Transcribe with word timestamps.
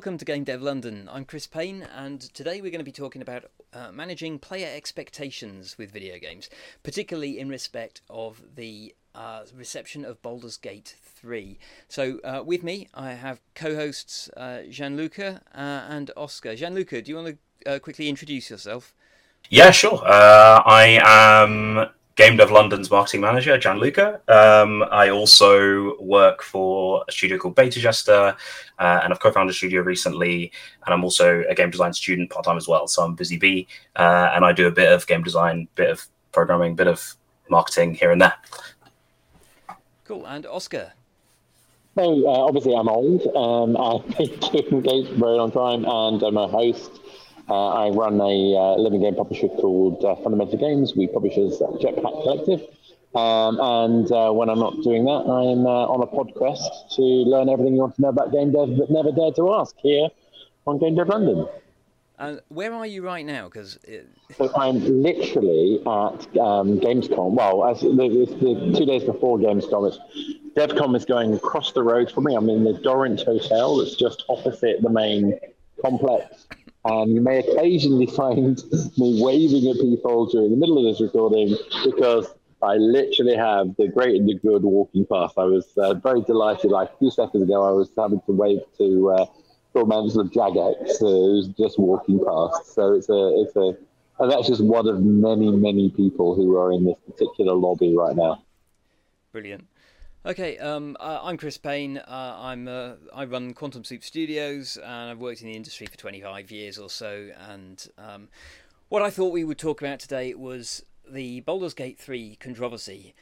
welcome 0.00 0.16
to 0.16 0.24
Game 0.24 0.44
Dev 0.44 0.62
London. 0.62 1.10
I'm 1.12 1.26
Chris 1.26 1.46
Payne, 1.46 1.82
and 1.82 2.22
today 2.22 2.62
we're 2.62 2.70
going 2.70 2.78
to 2.78 2.84
be 2.84 2.90
talking 2.90 3.20
about 3.20 3.50
uh, 3.74 3.92
managing 3.92 4.38
player 4.38 4.74
expectations 4.74 5.76
with 5.76 5.90
video 5.90 6.18
games, 6.18 6.48
particularly 6.82 7.38
in 7.38 7.50
respect 7.50 8.00
of 8.08 8.40
the 8.54 8.94
uh, 9.14 9.42
reception 9.54 10.06
of 10.06 10.22
Baldur's 10.22 10.56
Gate 10.56 10.96
3. 11.02 11.58
So, 11.88 12.18
uh, 12.24 12.42
with 12.42 12.62
me, 12.62 12.88
I 12.94 13.12
have 13.12 13.42
co 13.54 13.74
hosts 13.74 14.30
uh, 14.38 14.62
Gianluca 14.70 15.42
uh, 15.54 15.58
and 15.58 16.10
Oscar. 16.16 16.56
Gianluca, 16.56 17.02
do 17.02 17.10
you 17.10 17.16
want 17.18 17.36
to 17.36 17.70
uh, 17.70 17.78
quickly 17.78 18.08
introduce 18.08 18.48
yourself? 18.48 18.94
Yeah, 19.50 19.70
sure. 19.70 20.00
I 20.06 20.98
am 21.04 21.90
Game 22.20 22.36
Dev 22.36 22.50
London's 22.50 22.90
marketing 22.90 23.22
manager, 23.22 23.56
Gianluca. 23.56 24.20
Um, 24.28 24.84
I 24.90 25.08
also 25.08 25.98
work 26.00 26.42
for 26.42 27.02
a 27.08 27.12
studio 27.12 27.38
called 27.38 27.54
Beta 27.54 27.80
Jester, 27.80 28.36
uh, 28.78 29.00
and 29.02 29.10
I've 29.10 29.20
co-founded 29.20 29.54
a 29.54 29.56
studio 29.56 29.80
recently. 29.80 30.52
And 30.84 30.92
I'm 30.92 31.02
also 31.02 31.42
a 31.48 31.54
game 31.54 31.70
design 31.70 31.94
student 31.94 32.28
part 32.28 32.44
time 32.44 32.58
as 32.58 32.68
well. 32.68 32.86
So 32.88 33.02
I'm 33.02 33.14
busy 33.14 33.38
bee, 33.38 33.66
uh, 33.96 34.32
and 34.34 34.44
I 34.44 34.52
do 34.52 34.66
a 34.66 34.70
bit 34.70 34.92
of 34.92 35.06
game 35.06 35.22
design, 35.22 35.66
bit 35.76 35.88
of 35.88 36.06
programming, 36.30 36.74
bit 36.74 36.88
of 36.88 37.02
marketing 37.48 37.94
here 37.94 38.10
and 38.10 38.20
there. 38.20 38.34
Cool. 40.04 40.26
And 40.26 40.44
Oscar. 40.44 40.92
So 41.94 42.02
uh, 42.02 42.44
obviously 42.44 42.74
I'm 42.74 42.90
old. 42.90 43.34
Um, 43.34 43.78
I've 43.78 44.06
been 44.18 44.38
doing 44.40 44.82
games 44.82 45.08
for 45.08 45.14
a 45.14 45.18
very 45.18 45.38
long 45.38 45.52
time, 45.52 45.86
and 45.86 46.22
I'm 46.22 46.36
a 46.36 46.46
host 46.46 47.00
uh, 47.50 47.68
I 47.68 47.88
run 47.90 48.20
a 48.20 48.56
uh, 48.56 48.76
living 48.76 49.00
game 49.00 49.16
publisher 49.16 49.48
called 49.48 50.04
uh, 50.04 50.14
Fundamental 50.22 50.56
Games. 50.56 50.94
We 50.94 51.08
publish 51.08 51.36
as 51.36 51.58
Jetpack 51.58 52.22
Collective. 52.22 52.62
Um, 53.14 53.58
and 53.60 54.12
uh, 54.12 54.30
when 54.30 54.48
I'm 54.48 54.60
not 54.60 54.80
doing 54.82 55.04
that, 55.04 55.24
I'm 55.26 55.66
uh, 55.66 55.86
on 55.90 56.00
a 56.00 56.06
podcast 56.06 56.94
to 56.94 57.02
learn 57.02 57.48
everything 57.48 57.74
you 57.74 57.80
want 57.80 57.96
to 57.96 58.02
know 58.02 58.08
about 58.08 58.30
game 58.30 58.52
dev 58.52 58.78
but 58.78 58.88
never 58.88 59.10
dare 59.10 59.32
to 59.32 59.54
ask 59.54 59.74
here 59.82 60.08
on 60.66 60.78
Game 60.78 60.94
Dev 60.94 61.08
London. 61.08 61.48
And 62.20 62.40
where 62.48 62.72
are 62.72 62.86
you 62.86 63.02
right 63.02 63.26
now? 63.26 63.46
Because 63.46 63.78
it... 63.82 64.06
so 64.36 64.52
I'm 64.54 65.02
literally 65.02 65.80
at 65.80 66.38
um, 66.38 66.78
Gamescom. 66.78 67.32
Well, 67.32 67.66
as 67.66 67.80
the, 67.80 67.88
the, 67.88 68.78
two 68.78 68.86
days 68.86 69.02
before 69.02 69.38
Gamescom, 69.38 69.88
it's 69.88 69.98
devcom 70.54 70.94
is 70.94 71.04
going 71.04 71.34
across 71.34 71.72
the 71.72 71.82
road 71.82 72.12
from 72.12 72.24
me. 72.24 72.34
I'm 72.36 72.48
in 72.48 72.62
the 72.62 72.74
Dorint 72.74 73.24
Hotel. 73.24 73.78
That's 73.78 73.96
just 73.96 74.24
opposite 74.28 74.82
the 74.82 74.90
main 74.90 75.40
complex. 75.82 76.46
And 76.84 77.14
you 77.14 77.20
may 77.20 77.38
occasionally 77.38 78.06
find 78.16 78.62
me 78.96 79.22
waving 79.22 79.70
at 79.70 79.76
people 79.76 80.26
during 80.26 80.50
the 80.50 80.56
middle 80.56 80.78
of 80.78 80.84
this 80.84 81.00
recording 81.00 81.56
because 81.84 82.34
I 82.62 82.74
literally 82.74 83.36
have 83.36 83.76
the 83.76 83.88
great 83.88 84.16
and 84.16 84.28
the 84.28 84.34
good 84.34 84.62
walking 84.62 85.06
past. 85.06 85.38
I 85.38 85.44
was 85.44 85.66
uh, 85.78 85.94
very 85.94 86.22
delighted. 86.22 86.70
Like 86.70 86.90
a 86.92 86.96
few 86.98 87.10
seconds 87.10 87.42
ago, 87.42 87.66
I 87.66 87.72
was 87.72 87.90
having 87.96 88.20
to 88.26 88.32
wave 88.32 88.60
to 88.78 89.10
uh, 89.10 89.26
four 89.72 89.86
members 89.86 90.16
of 90.16 90.30
Jagex 90.30 90.96
uh, 90.96 91.06
who's 91.06 91.48
just 91.48 91.78
walking 91.78 92.18
past. 92.24 92.74
So 92.74 92.94
it's 92.94 93.08
a, 93.08 93.42
it's 93.42 93.56
a, 93.56 93.76
and 94.22 94.30
that's 94.30 94.46
just 94.46 94.62
one 94.62 94.86
of 94.88 95.00
many, 95.00 95.50
many 95.50 95.90
people 95.90 96.34
who 96.34 96.56
are 96.56 96.72
in 96.72 96.84
this 96.84 96.96
particular 97.06 97.54
lobby 97.54 97.96
right 97.96 98.14
now. 98.14 98.42
Brilliant. 99.32 99.66
Okay, 100.26 100.58
um, 100.58 100.98
uh, 101.00 101.20
I'm 101.22 101.38
Chris 101.38 101.56
Payne. 101.56 101.96
Uh, 101.96 102.36
I'm 102.38 102.68
uh, 102.68 102.96
I 103.14 103.24
run 103.24 103.54
Quantum 103.54 103.84
Soup 103.84 104.04
Studios, 104.04 104.76
and 104.76 105.10
I've 105.10 105.18
worked 105.18 105.40
in 105.40 105.46
the 105.46 105.56
industry 105.56 105.86
for 105.86 105.96
25 105.96 106.50
years 106.50 106.76
or 106.76 106.90
so. 106.90 107.30
And 107.48 107.88
um, 107.96 108.28
what 108.90 109.00
I 109.00 109.08
thought 109.08 109.32
we 109.32 109.44
would 109.44 109.56
talk 109.56 109.80
about 109.80 109.98
today 109.98 110.34
was 110.34 110.84
the 111.10 111.40
Baldur's 111.40 111.72
Gate 111.72 111.98
3 111.98 112.36
controversy, 112.36 113.14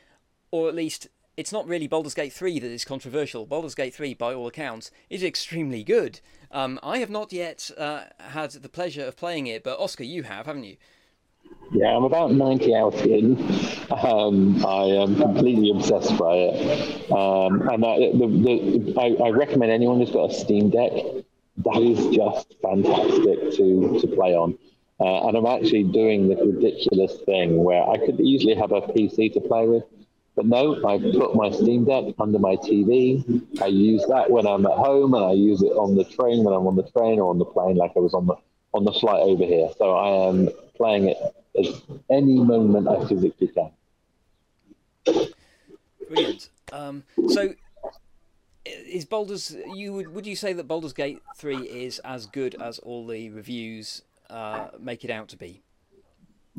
or 0.51 0.69
at 0.69 0.75
least 0.75 1.07
it's 1.37 1.53
not 1.53 1.69
really 1.69 1.87
Baldur's 1.87 2.15
Gate 2.15 2.33
3 2.33 2.59
that 2.59 2.69
is 2.69 2.85
controversial. 2.85 3.47
Baldur's 3.47 3.77
Gate 3.77 3.95
3, 3.95 4.15
by 4.15 4.35
all 4.35 4.49
accounts, 4.49 4.91
is 5.09 5.23
extremely 5.23 5.85
good. 5.85 6.19
Um, 6.51 6.81
I 6.83 6.99
have 6.99 7.11
not 7.11 7.33
yet 7.33 7.71
uh, 7.79 8.07
had 8.19 8.51
the 8.51 8.69
pleasure 8.69 9.05
of 9.05 9.17
playing 9.17 9.47
it, 9.47 9.63
but 9.63 9.79
Oscar, 9.79 10.03
you 10.03 10.25
have, 10.25 10.47
haven't 10.47 10.65
you? 10.65 10.79
Yeah, 11.71 11.95
I'm 11.95 12.05
about 12.05 12.33
90 12.33 12.75
hours 12.75 13.01
in. 13.03 13.37
Um, 13.91 14.65
I 14.65 14.85
am 14.85 15.17
completely 15.17 15.71
obsessed 15.71 16.17
by 16.17 16.35
it. 16.35 17.13
Um, 17.13 17.69
and 17.69 17.85
I, 17.85 17.99
the, 18.13 18.27
the, 18.27 18.95
I, 18.99 19.27
I, 19.27 19.31
recommend 19.31 19.71
anyone 19.71 19.99
who's 19.99 20.11
got 20.11 20.31
a 20.31 20.35
Steam 20.35 20.71
Deck, 20.71 20.93
that 20.93 21.77
is 21.77 22.15
just 22.15 22.55
fantastic 22.63 23.53
to, 23.57 24.01
to 24.01 24.07
play 24.15 24.35
on. 24.35 24.57
Uh, 24.99 25.29
and 25.29 25.37
I'm 25.37 25.47
actually 25.47 25.85
doing 25.85 26.29
the 26.29 26.37
ridiculous 26.37 27.19
thing 27.27 27.63
where 27.63 27.83
I 27.83 27.99
could 27.99 28.19
easily 28.19 28.55
have 28.55 28.73
a 28.73 28.81
PC 28.81 29.35
to 29.35 29.41
play 29.41 29.69
with. 29.69 29.85
But 30.37 30.47
no, 30.47 30.77
I 30.87 30.99
put 30.99 31.35
my 31.35 31.51
Steam 31.51 31.85
Deck 31.85 32.15
under 32.19 32.39
my 32.39 32.57
TV. 32.57 33.43
I 33.61 33.67
use 33.67 34.07
that 34.09 34.31
when 34.31 34.47
I'm 34.47 34.65
at 34.65 34.73
home, 34.73 35.13
and 35.15 35.25
I 35.25 35.33
use 35.33 35.63
it 35.63 35.73
on 35.73 35.97
the 35.97 36.05
train 36.05 36.45
when 36.45 36.55
I'm 36.55 36.67
on 36.67 36.77
the 36.77 36.89
train 36.91 37.19
or 37.19 37.29
on 37.29 37.39
the 37.39 37.45
plane, 37.45 37.77
like 37.77 37.93
I 37.97 37.99
was 37.99 38.15
on 38.15 38.27
the 38.27 38.37
on 38.73 38.85
the 38.85 38.93
flight 38.93 39.21
over 39.21 39.45
here. 39.45 39.69
So 39.79 39.97
I 39.97 40.29
am 40.29 40.49
playing 40.77 41.09
it 41.09 41.17
at 41.57 41.67
any 42.11 42.35
moment 42.35 42.89
I 42.89 43.07
physically 43.07 43.49
can. 43.49 43.71
Brilliant. 46.09 46.51
Um, 46.73 47.05
so, 47.29 47.55
is 48.65 49.05
Baldur's? 49.05 49.57
You 49.75 49.93
would 49.95 50.09
would 50.09 50.27
you 50.27 50.37
say 50.37 50.53
that 50.53 50.69
Baldur's 50.69 50.93
Gate 50.93 51.23
three 51.37 51.57
is 51.57 51.99
as 52.01 52.27
good 52.27 52.55
as 52.61 52.79
all 52.79 53.07
the 53.07 53.31
reviews 53.31 54.03
uh, 54.31 54.69
make 54.79 55.05
it 55.05 55.11
out 55.11 55.29
to 55.29 55.37
be? 55.37 55.63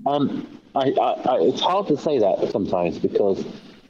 Um, 0.06 0.60
I, 0.76 0.92
I, 0.92 1.12
I, 1.12 1.38
it's 1.42 1.62
hard 1.62 1.88
to 1.88 1.98
say 1.98 2.20
that 2.20 2.50
sometimes 2.52 2.98
because 2.98 3.44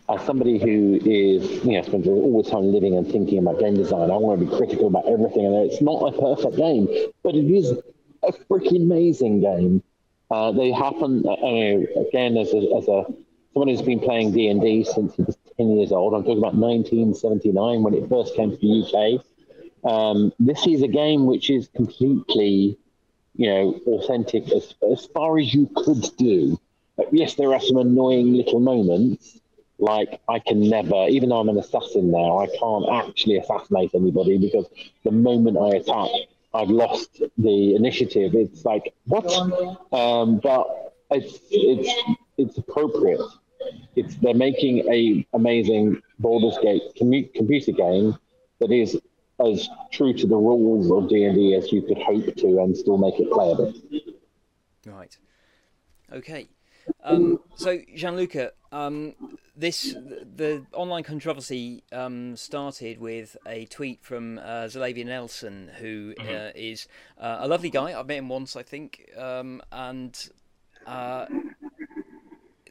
as 0.09 0.25
somebody 0.25 0.57
who 0.57 0.99
is, 1.05 1.63
you 1.63 1.73
know, 1.73 1.83
spends 1.83 2.07
all 2.07 2.41
the 2.41 2.49
time 2.49 2.71
living 2.71 2.97
and 2.97 3.09
thinking 3.09 3.38
about 3.38 3.59
game 3.59 3.75
design, 3.75 4.09
I 4.09 4.15
want 4.15 4.39
to 4.39 4.45
be 4.45 4.57
critical 4.57 4.88
about 4.88 5.07
everything, 5.07 5.45
and 5.45 5.55
it's 5.71 5.81
not 5.81 6.01
a 6.01 6.19
perfect 6.19 6.57
game, 6.57 6.88
but 7.21 7.35
it 7.35 7.45
is 7.45 7.71
a 8.23 8.31
freaking 8.49 8.83
amazing 8.83 9.41
game. 9.41 9.83
Uh, 10.31 10.51
they 10.51 10.72
happen 10.72 11.25
uh, 11.28 12.01
again 12.07 12.38
as 12.38 12.53
a, 12.53 12.62
as 12.78 12.88
a 12.88 13.06
someone 13.53 13.67
who's 13.67 13.81
been 13.81 14.00
playing 14.00 14.31
D 14.31 14.47
and 14.47 14.62
D 14.62 14.84
since 14.84 15.16
he 15.16 15.23
was 15.23 15.38
ten 15.57 15.78
years 15.78 15.91
old. 15.91 16.13
I'm 16.13 16.23
talking 16.23 16.38
about 16.38 16.56
1979 16.56 17.84
when 17.84 17.94
it 17.94 18.07
first 18.09 18.35
came 18.35 18.51
to 18.51 18.57
the 18.57 18.85
UK. 18.85 19.25
Um, 19.84 20.34
this 20.39 20.68
is 20.68 20.84
a 20.84 20.88
game 20.88 21.25
which 21.25 21.50
is 21.50 21.69
completely, 21.75 22.78
you 23.35 23.47
know, 23.47 23.79
authentic 23.88 24.51
as 24.51 24.75
as 24.91 25.06
far 25.07 25.39
as 25.39 25.53
you 25.53 25.69
could 25.75 26.06
do. 26.18 26.59
But 26.95 27.13
yes, 27.13 27.35
there 27.35 27.53
are 27.53 27.62
some 27.62 27.78
annoying 27.78 28.34
little 28.34 28.59
moments. 28.59 29.39
Like 29.79 30.19
I 30.28 30.39
can 30.39 30.69
never, 30.69 31.07
even 31.07 31.29
though 31.29 31.39
I'm 31.39 31.47
an 31.50 31.57
assassin 31.57 32.12
now, 32.12 32.39
I 32.39 32.47
can't 32.47 32.85
actually 32.91 33.38
assassinate 33.38 33.91
anybody 33.95 34.38
because 34.38 34.68
the 35.06 35.12
moment 35.12 35.57
I 35.57 35.78
attack, 35.78 36.09
I've 36.53 36.69
lost 36.69 37.21
the 37.37 37.75
initiative. 37.75 38.33
It's 38.33 38.65
like 38.65 38.93
what? 39.05 39.25
Um, 39.93 40.39
but 40.39 40.95
it's 41.11 41.39
it's 41.51 42.17
it's 42.37 42.57
appropriate. 42.57 43.21
It's 43.95 44.15
they're 44.15 44.33
making 44.33 44.91
a 44.91 45.25
amazing 45.33 46.01
Baldur's 46.19 46.57
Gate 46.61 46.81
computer 46.95 47.71
game 47.71 48.17
that 48.59 48.71
is 48.71 48.99
as 49.45 49.69
true 49.91 50.13
to 50.13 50.27
the 50.27 50.35
rules 50.35 50.91
of 50.91 51.09
D 51.09 51.23
and 51.23 51.35
D 51.35 51.55
as 51.55 51.71
you 51.71 51.81
could 51.81 51.97
hope 52.01 52.35
to, 52.35 52.59
and 52.59 52.75
still 52.75 52.97
make 52.97 53.19
it 53.19 53.31
playable. 53.31 53.73
Right. 54.85 55.17
Okay. 56.11 56.49
Um, 57.03 57.40
so 57.56 57.79
Gianluca, 57.95 58.51
um, 58.72 59.16
this 59.56 59.94
the 59.94 60.66
online 60.73 61.03
controversy 61.03 61.84
um, 61.91 62.35
started 62.35 63.00
with 63.00 63.35
a 63.45 63.66
tweet 63.66 64.03
from 64.03 64.40
uh, 64.40 64.67
Xalavier 64.67 65.06
Nelson, 65.06 65.72
who 65.79 66.13
mm-hmm. 66.13 66.29
uh, 66.29 66.51
is 66.56 66.88
uh, 67.19 67.38
a 67.41 67.47
lovely 67.47 67.69
guy. 67.69 67.97
I've 67.97 68.07
met 68.07 68.18
him 68.18 68.29
once, 68.29 68.56
I 68.56 68.63
think, 68.63 69.09
um, 69.18 69.62
and 69.71 70.30
uh, 70.86 71.25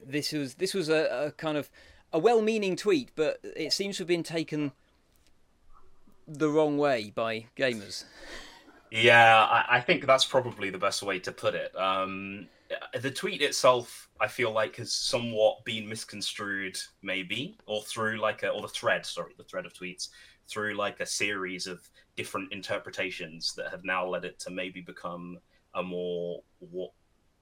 this 0.06 0.32
was 0.32 0.54
this 0.54 0.74
was 0.74 0.88
a, 0.88 1.26
a, 1.26 1.32
kind 1.32 1.58
of 1.58 1.70
a 2.12 2.18
well-meaning 2.18 2.76
tweet, 2.76 3.10
but 3.14 3.38
it 3.42 3.72
seems 3.72 3.96
to 3.96 4.02
have 4.02 4.08
been 4.08 4.22
taken 4.22 4.72
the 6.26 6.48
wrong 6.48 6.78
way 6.78 7.12
by 7.14 7.46
gamers. 7.56 8.04
Yeah, 8.90 9.44
I, 9.44 9.76
I 9.76 9.80
think 9.80 10.06
that's 10.06 10.24
probably 10.24 10.70
the 10.70 10.78
best 10.78 11.02
way 11.02 11.18
to 11.20 11.32
put 11.32 11.54
it. 11.54 11.76
Um, 11.76 12.48
the 13.00 13.10
tweet 13.10 13.42
itself, 13.42 14.08
I 14.20 14.28
feel 14.28 14.52
like, 14.52 14.76
has 14.76 14.92
somewhat 14.92 15.64
been 15.64 15.88
misconstrued, 15.88 16.78
maybe, 17.02 17.58
or 17.66 17.82
through 17.82 18.18
like 18.18 18.42
a, 18.42 18.48
or 18.48 18.62
the 18.62 18.68
thread, 18.68 19.04
sorry, 19.04 19.34
the 19.36 19.44
thread 19.44 19.66
of 19.66 19.74
tweets, 19.74 20.08
through 20.48 20.74
like 20.74 21.00
a 21.00 21.06
series 21.06 21.66
of 21.66 21.80
different 22.16 22.52
interpretations 22.52 23.54
that 23.54 23.70
have 23.70 23.84
now 23.84 24.06
led 24.06 24.24
it 24.24 24.38
to 24.40 24.50
maybe 24.50 24.80
become 24.80 25.38
a 25.74 25.82
more 25.82 26.42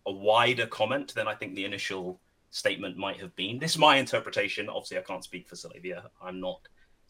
a 0.06 0.12
wider 0.12 0.66
comment 0.66 1.14
than 1.14 1.26
I 1.26 1.34
think 1.34 1.54
the 1.54 1.64
initial 1.64 2.20
statement 2.50 2.96
might 2.96 3.20
have 3.20 3.34
been. 3.36 3.58
This 3.58 3.72
is 3.72 3.78
my 3.78 3.96
interpretation. 3.96 4.68
Obviously, 4.68 4.98
I 4.98 5.02
can't 5.02 5.24
speak 5.24 5.48
for 5.48 5.56
Xalavier. 5.56 6.02
I'm 6.22 6.40
not 6.40 6.60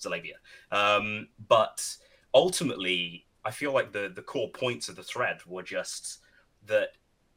Xalavier. 0.00 0.38
Um, 0.72 1.28
but 1.48 1.86
ultimately, 2.32 3.25
I 3.46 3.52
feel 3.52 3.72
like 3.72 3.92
the 3.92 4.10
the 4.12 4.22
core 4.22 4.50
points 4.50 4.88
of 4.88 4.96
the 4.96 5.04
thread 5.04 5.38
were 5.46 5.62
just 5.62 6.18
that 6.66 6.88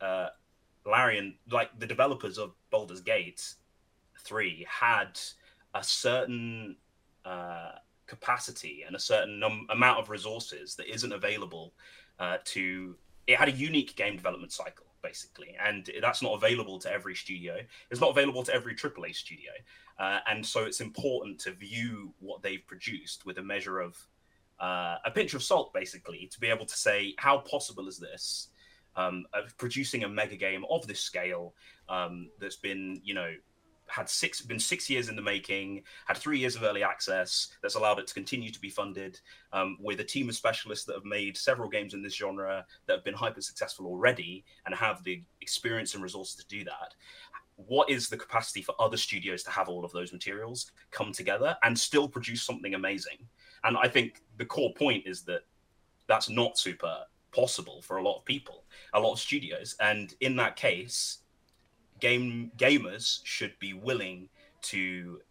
uh, 0.01 0.29
Larian, 0.83 1.35
like 1.51 1.77
the 1.77 1.85
developers 1.85 2.39
of 2.39 2.55
Baldur's 2.71 3.01
Gate 3.01 3.53
3, 4.19 4.65
had 4.67 5.19
a 5.75 5.83
certain 5.83 6.77
uh, 7.25 7.73
capacity 8.07 8.83
and 8.87 8.95
a 8.95 8.99
certain 8.99 9.39
num- 9.39 9.67
amount 9.69 9.99
of 9.99 10.09
resources 10.09 10.75
that 10.75 10.91
isn't 10.91 11.13
available 11.13 11.73
uh, 12.19 12.37
to. 12.45 12.95
It 13.27 13.37
had 13.37 13.47
a 13.47 13.51
unique 13.51 13.95
game 13.95 14.15
development 14.15 14.51
cycle 14.51 14.87
basically, 15.03 15.55
and 15.63 15.89
that's 16.01 16.23
not 16.23 16.33
available 16.33 16.79
to 16.79 16.91
every 16.91 17.15
studio. 17.15 17.57
It's 17.91 18.01
not 18.01 18.09
available 18.09 18.43
to 18.43 18.53
every 18.53 18.73
AAA 18.73 19.15
studio, 19.15 19.51
uh, 19.99 20.19
and 20.27 20.43
so 20.43 20.65
it's 20.65 20.81
important 20.81 21.39
to 21.41 21.51
view 21.51 22.13
what 22.19 22.41
they've 22.41 22.65
produced 22.65 23.27
with 23.27 23.37
a 23.37 23.43
measure 23.43 23.79
of 23.79 23.95
uh, 24.59 24.97
a 25.05 25.11
pinch 25.11 25.33
of 25.33 25.43
salt, 25.43 25.73
basically, 25.73 26.27
to 26.31 26.39
be 26.39 26.47
able 26.47 26.65
to 26.65 26.77
say 26.77 27.13
how 27.17 27.39
possible 27.39 27.87
is 27.87 27.97
this 27.97 28.49
um, 28.95 29.25
of 29.33 29.57
producing 29.57 30.03
a 30.03 30.09
mega 30.09 30.35
game 30.35 30.65
of 30.69 30.85
this 30.87 30.99
scale 30.99 31.53
um, 31.87 32.29
that's 32.39 32.57
been, 32.57 32.99
you 33.03 33.13
know, 33.13 33.33
had 33.89 34.07
six 34.07 34.41
been 34.41 34.59
six 34.59 34.89
years 34.89 35.09
in 35.09 35.15
the 35.15 35.21
making, 35.21 35.83
had 36.05 36.17
three 36.17 36.37
years 36.37 36.55
of 36.55 36.63
early 36.63 36.83
access 36.83 37.47
that's 37.61 37.75
allowed 37.75 37.99
it 37.99 38.07
to 38.07 38.13
continue 38.13 38.51
to 38.51 38.59
be 38.59 38.69
funded 38.69 39.19
um, 39.51 39.77
with 39.79 39.99
a 39.99 40.03
team 40.03 40.29
of 40.29 40.35
specialists 40.35 40.85
that 40.85 40.95
have 40.95 41.05
made 41.05 41.35
several 41.35 41.67
games 41.69 41.93
in 41.93 42.03
this 42.03 42.15
genre 42.15 42.65
that 42.85 42.97
have 42.97 43.03
been 43.03 43.13
hyper 43.13 43.41
successful 43.41 43.87
already 43.87 44.45
and 44.65 44.75
have 44.75 45.03
the 45.03 45.23
experience 45.41 45.95
and 45.95 46.03
resources 46.03 46.35
to 46.35 46.47
do 46.47 46.63
that. 46.63 46.93
What 47.55 47.89
is 47.89 48.07
the 48.07 48.17
capacity 48.17 48.61
for 48.61 48.75
other 48.79 48.95
studios 48.95 49.43
to 49.43 49.49
have 49.49 49.67
all 49.67 49.83
of 49.83 49.91
those 49.91 50.13
materials 50.13 50.71
come 50.91 51.11
together 51.11 51.57
and 51.63 51.77
still 51.77 52.07
produce 52.07 52.43
something 52.43 52.73
amazing? 52.73 53.27
And 53.63 53.77
I 53.77 53.87
think 53.87 54.21
the 54.37 54.45
core 54.45 54.73
point 54.73 55.05
is 55.05 55.21
that 55.23 55.41
that's 56.07 56.29
not 56.29 56.57
super 56.57 57.03
possible 57.31 57.81
for 57.81 57.97
a 57.97 58.03
lot 58.03 58.17
of 58.17 58.25
people, 58.25 58.63
a 58.93 58.99
lot 58.99 59.13
of 59.13 59.19
studios. 59.19 59.75
And 59.79 60.13
in 60.21 60.35
that 60.37 60.55
case, 60.55 61.19
game 61.99 62.51
gamers 62.57 63.19
should 63.23 63.57
be 63.59 63.73
willing 63.73 64.29
to 64.61 65.21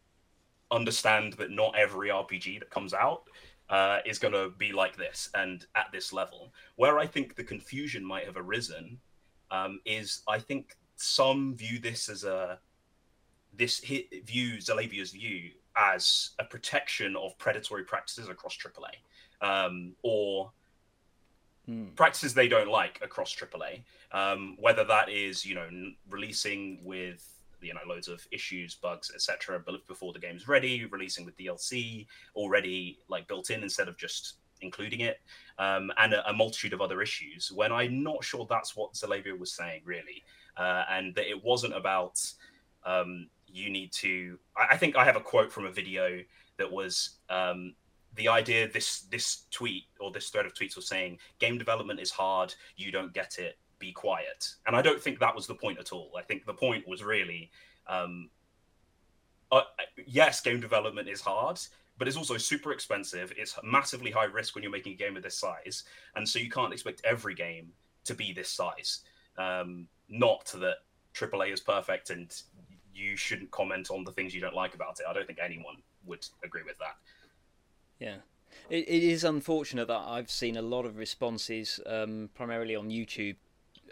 understand 0.70 1.34
that 1.34 1.50
not 1.50 1.76
every 1.76 2.08
RPG 2.08 2.58
that 2.60 2.70
comes 2.70 2.94
out 2.94 3.24
uh, 3.70 3.98
is 4.06 4.18
going 4.18 4.34
to 4.34 4.50
be 4.58 4.72
like 4.72 4.96
this 4.96 5.30
and 5.34 5.66
at 5.74 5.86
this 5.92 6.12
level. 6.12 6.52
Where 6.76 6.98
I 6.98 7.06
think 7.06 7.34
the 7.34 7.44
confusion 7.44 8.04
might 8.04 8.24
have 8.26 8.36
arisen 8.36 8.98
um, 9.50 9.80
is 9.84 10.22
I 10.28 10.38
think 10.38 10.76
some 10.96 11.54
view 11.54 11.78
this 11.78 12.08
as 12.08 12.24
a 12.24 12.58
this 13.54 13.78
hit, 13.78 14.26
view 14.26 14.58
Xalavier's 14.58 15.12
view 15.12 15.50
as 15.78 16.30
a 16.38 16.44
protection 16.44 17.16
of 17.16 17.36
predatory 17.38 17.84
practices 17.84 18.28
across 18.28 18.56
AAA, 18.56 19.46
um, 19.46 19.94
or 20.02 20.50
mm. 21.68 21.94
practices 21.94 22.34
they 22.34 22.48
don't 22.48 22.68
like 22.68 22.98
across 23.02 23.34
AAA. 23.34 23.82
Um, 24.12 24.56
whether 24.58 24.84
that 24.84 25.08
is 25.08 25.44
you 25.44 25.54
know 25.54 25.66
n- 25.66 25.96
releasing 26.10 26.80
with 26.82 27.38
you 27.60 27.74
know 27.74 27.80
loads 27.86 28.08
of 28.08 28.26
issues, 28.30 28.74
bugs, 28.74 29.10
etc. 29.14 29.62
before 29.86 30.12
the 30.12 30.18
game's 30.18 30.48
ready, 30.48 30.84
releasing 30.86 31.24
with 31.24 31.36
DLC 31.36 32.06
already 32.34 32.98
like 33.08 33.28
built 33.28 33.50
in 33.50 33.62
instead 33.62 33.88
of 33.88 33.96
just 33.96 34.34
including 34.60 35.00
it, 35.00 35.20
um, 35.58 35.92
and 35.98 36.12
a, 36.12 36.28
a, 36.28 36.32
multitude 36.32 36.72
of 36.72 36.80
other 36.80 37.00
issues. 37.00 37.52
When 37.52 37.70
I'm 37.70 38.02
not 38.02 38.24
sure 38.24 38.46
that's 38.48 38.76
what 38.76 38.94
Xalavier 38.94 39.38
was 39.38 39.52
saying 39.52 39.82
really, 39.84 40.24
uh, 40.56 40.84
and 40.90 41.14
that 41.14 41.28
it 41.28 41.42
wasn't 41.42 41.76
about 41.76 42.20
um, 42.84 43.28
you 43.52 43.70
need 43.70 43.92
to. 43.92 44.38
I, 44.56 44.74
I, 44.74 44.76
think 44.76 44.96
I 44.96 45.04
have 45.04 45.16
a 45.16 45.20
quote 45.20 45.52
from 45.52 45.66
a 45.66 45.70
video 45.70 46.20
that 46.56 46.70
was 46.70 47.18
um, 47.30 47.74
the 48.14 48.28
idea 48.28 48.70
this 48.70 49.02
this 49.02 49.44
tweet 49.50 49.84
or 50.00 50.10
this 50.10 50.28
thread 50.28 50.46
of 50.46 50.54
tweets 50.54 50.76
was 50.76 50.88
saying 50.88 51.18
game 51.38 51.58
development 51.58 52.00
is 52.00 52.10
hard. 52.10 52.54
You 52.76 52.90
don't 52.90 53.12
get 53.12 53.38
it. 53.38 53.58
Be 53.78 53.92
quiet. 53.92 54.54
And 54.66 54.74
i 54.74 54.82
don't 54.82 55.00
think 55.00 55.20
that 55.20 55.34
was 55.34 55.46
the 55.46 55.54
point 55.54 55.78
at 55.78 55.92
all. 55.92 56.10
I 56.18 56.22
think 56.22 56.44
the 56.44 56.54
point 56.54 56.86
was 56.88 57.04
really 57.04 57.50
um, 57.86 58.28
uh, 59.52 59.62
yes 60.06 60.40
game 60.40 60.60
development 60.60 61.08
is 61.08 61.20
hard 61.20 61.60
but 61.98 62.06
it's 62.06 62.16
also 62.16 62.36
super 62.36 62.72
expensive. 62.72 63.32
It's 63.36 63.58
massively 63.64 64.10
high 64.10 64.24
risk 64.24 64.54
when 64.54 64.62
you're 64.62 64.72
making 64.72 64.92
a 64.92 64.96
game 64.96 65.16
of 65.16 65.22
this 65.22 65.36
size. 65.36 65.84
And 66.14 66.26
so 66.26 66.38
you 66.38 66.48
can't 66.48 66.72
expect 66.72 67.02
every 67.04 67.34
game 67.34 67.72
to 68.04 68.14
be 68.14 68.32
this 68.32 68.48
size. 68.48 69.00
Um, 69.36 69.88
not 70.08 70.46
that 70.54 70.76
AAA 71.14 71.52
is 71.52 71.60
perfect 71.60 72.10
and 72.10 72.32
you 72.94 73.16
shouldn't 73.16 73.50
comment 73.50 73.90
on 73.90 74.04
the 74.04 74.12
things 74.12 74.34
you 74.34 74.40
don't 74.40 74.54
like 74.54 74.74
about 74.74 74.98
it. 75.00 75.06
I 75.08 75.12
don't 75.12 75.26
think 75.26 75.38
anyone 75.42 75.76
would 76.06 76.26
agree 76.42 76.62
with 76.64 76.78
that. 76.78 76.96
Yeah. 77.98 78.16
It, 78.70 78.88
it 78.88 79.02
is 79.02 79.24
unfortunate 79.24 79.88
that 79.88 80.02
I've 80.06 80.30
seen 80.30 80.56
a 80.56 80.62
lot 80.62 80.84
of 80.84 80.96
responses, 80.96 81.80
um, 81.86 82.30
primarily 82.34 82.76
on 82.76 82.90
YouTube, 82.90 83.36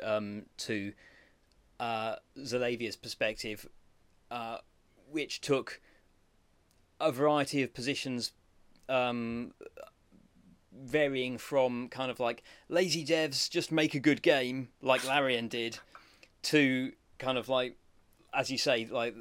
um, 0.03 0.43
to 0.59 0.93
uh, 1.81 2.17
Xalavier's 2.39 2.97
perspective, 2.97 3.69
uh, 4.31 4.59
which 5.11 5.41
took 5.41 5.81
a 7.01 7.13
variety 7.13 7.63
of 7.63 7.75
positions, 7.75 8.33
um, 8.89 9.53
varying 10.73 11.39
from 11.39 11.89
kind 11.89 12.11
of 12.11 12.21
like 12.21 12.43
lazy 12.69 13.05
devs 13.05 13.49
just 13.49 13.73
make 13.73 13.95
a 13.95 14.01
good 14.01 14.23
game, 14.23 14.69
like 14.83 15.07
Larian 15.07 15.49
did, 15.49 15.79
to 16.43 16.93
kind 17.19 17.39
of 17.39 17.49
like 17.49 17.77
as 18.37 18.51
you 18.51 18.59
say, 18.59 18.87
like 18.91 19.15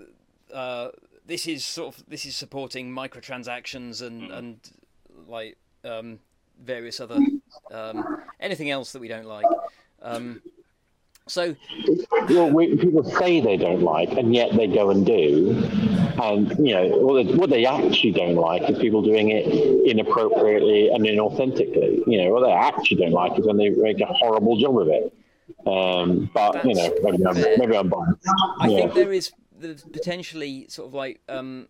uh, 0.54 0.90
this 1.26 1.48
is 1.48 1.66
sort 1.66 1.96
of 1.96 2.04
this 2.08 2.26
is 2.26 2.36
supporting 2.36 2.92
microtransactions 2.92 4.06
and 4.06 4.24
mm. 4.24 4.38
and 4.38 4.60
like 5.28 5.58
um, 5.84 6.20
various 6.64 7.00
other 7.00 7.18
um, 7.72 8.22
anything 8.40 8.70
else 8.70 8.92
that 8.92 9.00
we 9.00 9.08
don't 9.08 9.26
like. 9.26 9.46
Um, 10.02 10.42
so, 11.28 11.56
well, 12.30 12.52
we, 12.52 12.78
people 12.78 13.04
say 13.04 13.42
they 13.42 13.58
don't 13.58 13.82
like, 13.82 14.12
and 14.12 14.36
yet 14.36 14.56
they 14.56 14.68
go 14.68 14.92
and 14.92 15.04
do. 15.04 15.56
And 16.22 16.52
you 16.60 16.76
know, 16.76 16.88
what 17.00 17.26
they, 17.26 17.34
what 17.34 17.50
they 17.50 17.66
actually 17.66 18.12
don't 18.12 18.36
like 18.36 18.70
is 18.70 18.78
people 18.78 19.02
doing 19.02 19.32
it 19.32 19.48
inappropriately 19.90 20.90
and 20.90 21.04
inauthentically. 21.04 22.04
You 22.06 22.24
know, 22.24 22.30
what 22.30 22.44
they 22.44 22.52
actually 22.52 22.98
don't 22.98 23.12
like 23.12 23.40
is 23.40 23.48
when 23.48 23.58
they 23.58 23.70
make 23.70 24.00
a 24.02 24.06
horrible 24.06 24.58
job 24.58 24.78
of 24.78 24.88
it. 24.88 25.12
Um, 25.66 26.30
but 26.34 26.54
That's 26.54 26.66
you 26.66 26.74
know, 26.76 26.96
maybe 27.04 27.26
I'm, 27.26 27.60
maybe 27.60 27.78
I'm 27.78 27.90
biased. 27.90 28.28
I 28.60 28.68
yeah. 28.68 28.78
think 28.78 28.94
there 28.94 29.14
is 29.14 29.32
potentially 29.60 30.66
sort 30.70 30.88
of 30.88 30.94
like 30.94 31.22
um, 31.30 31.68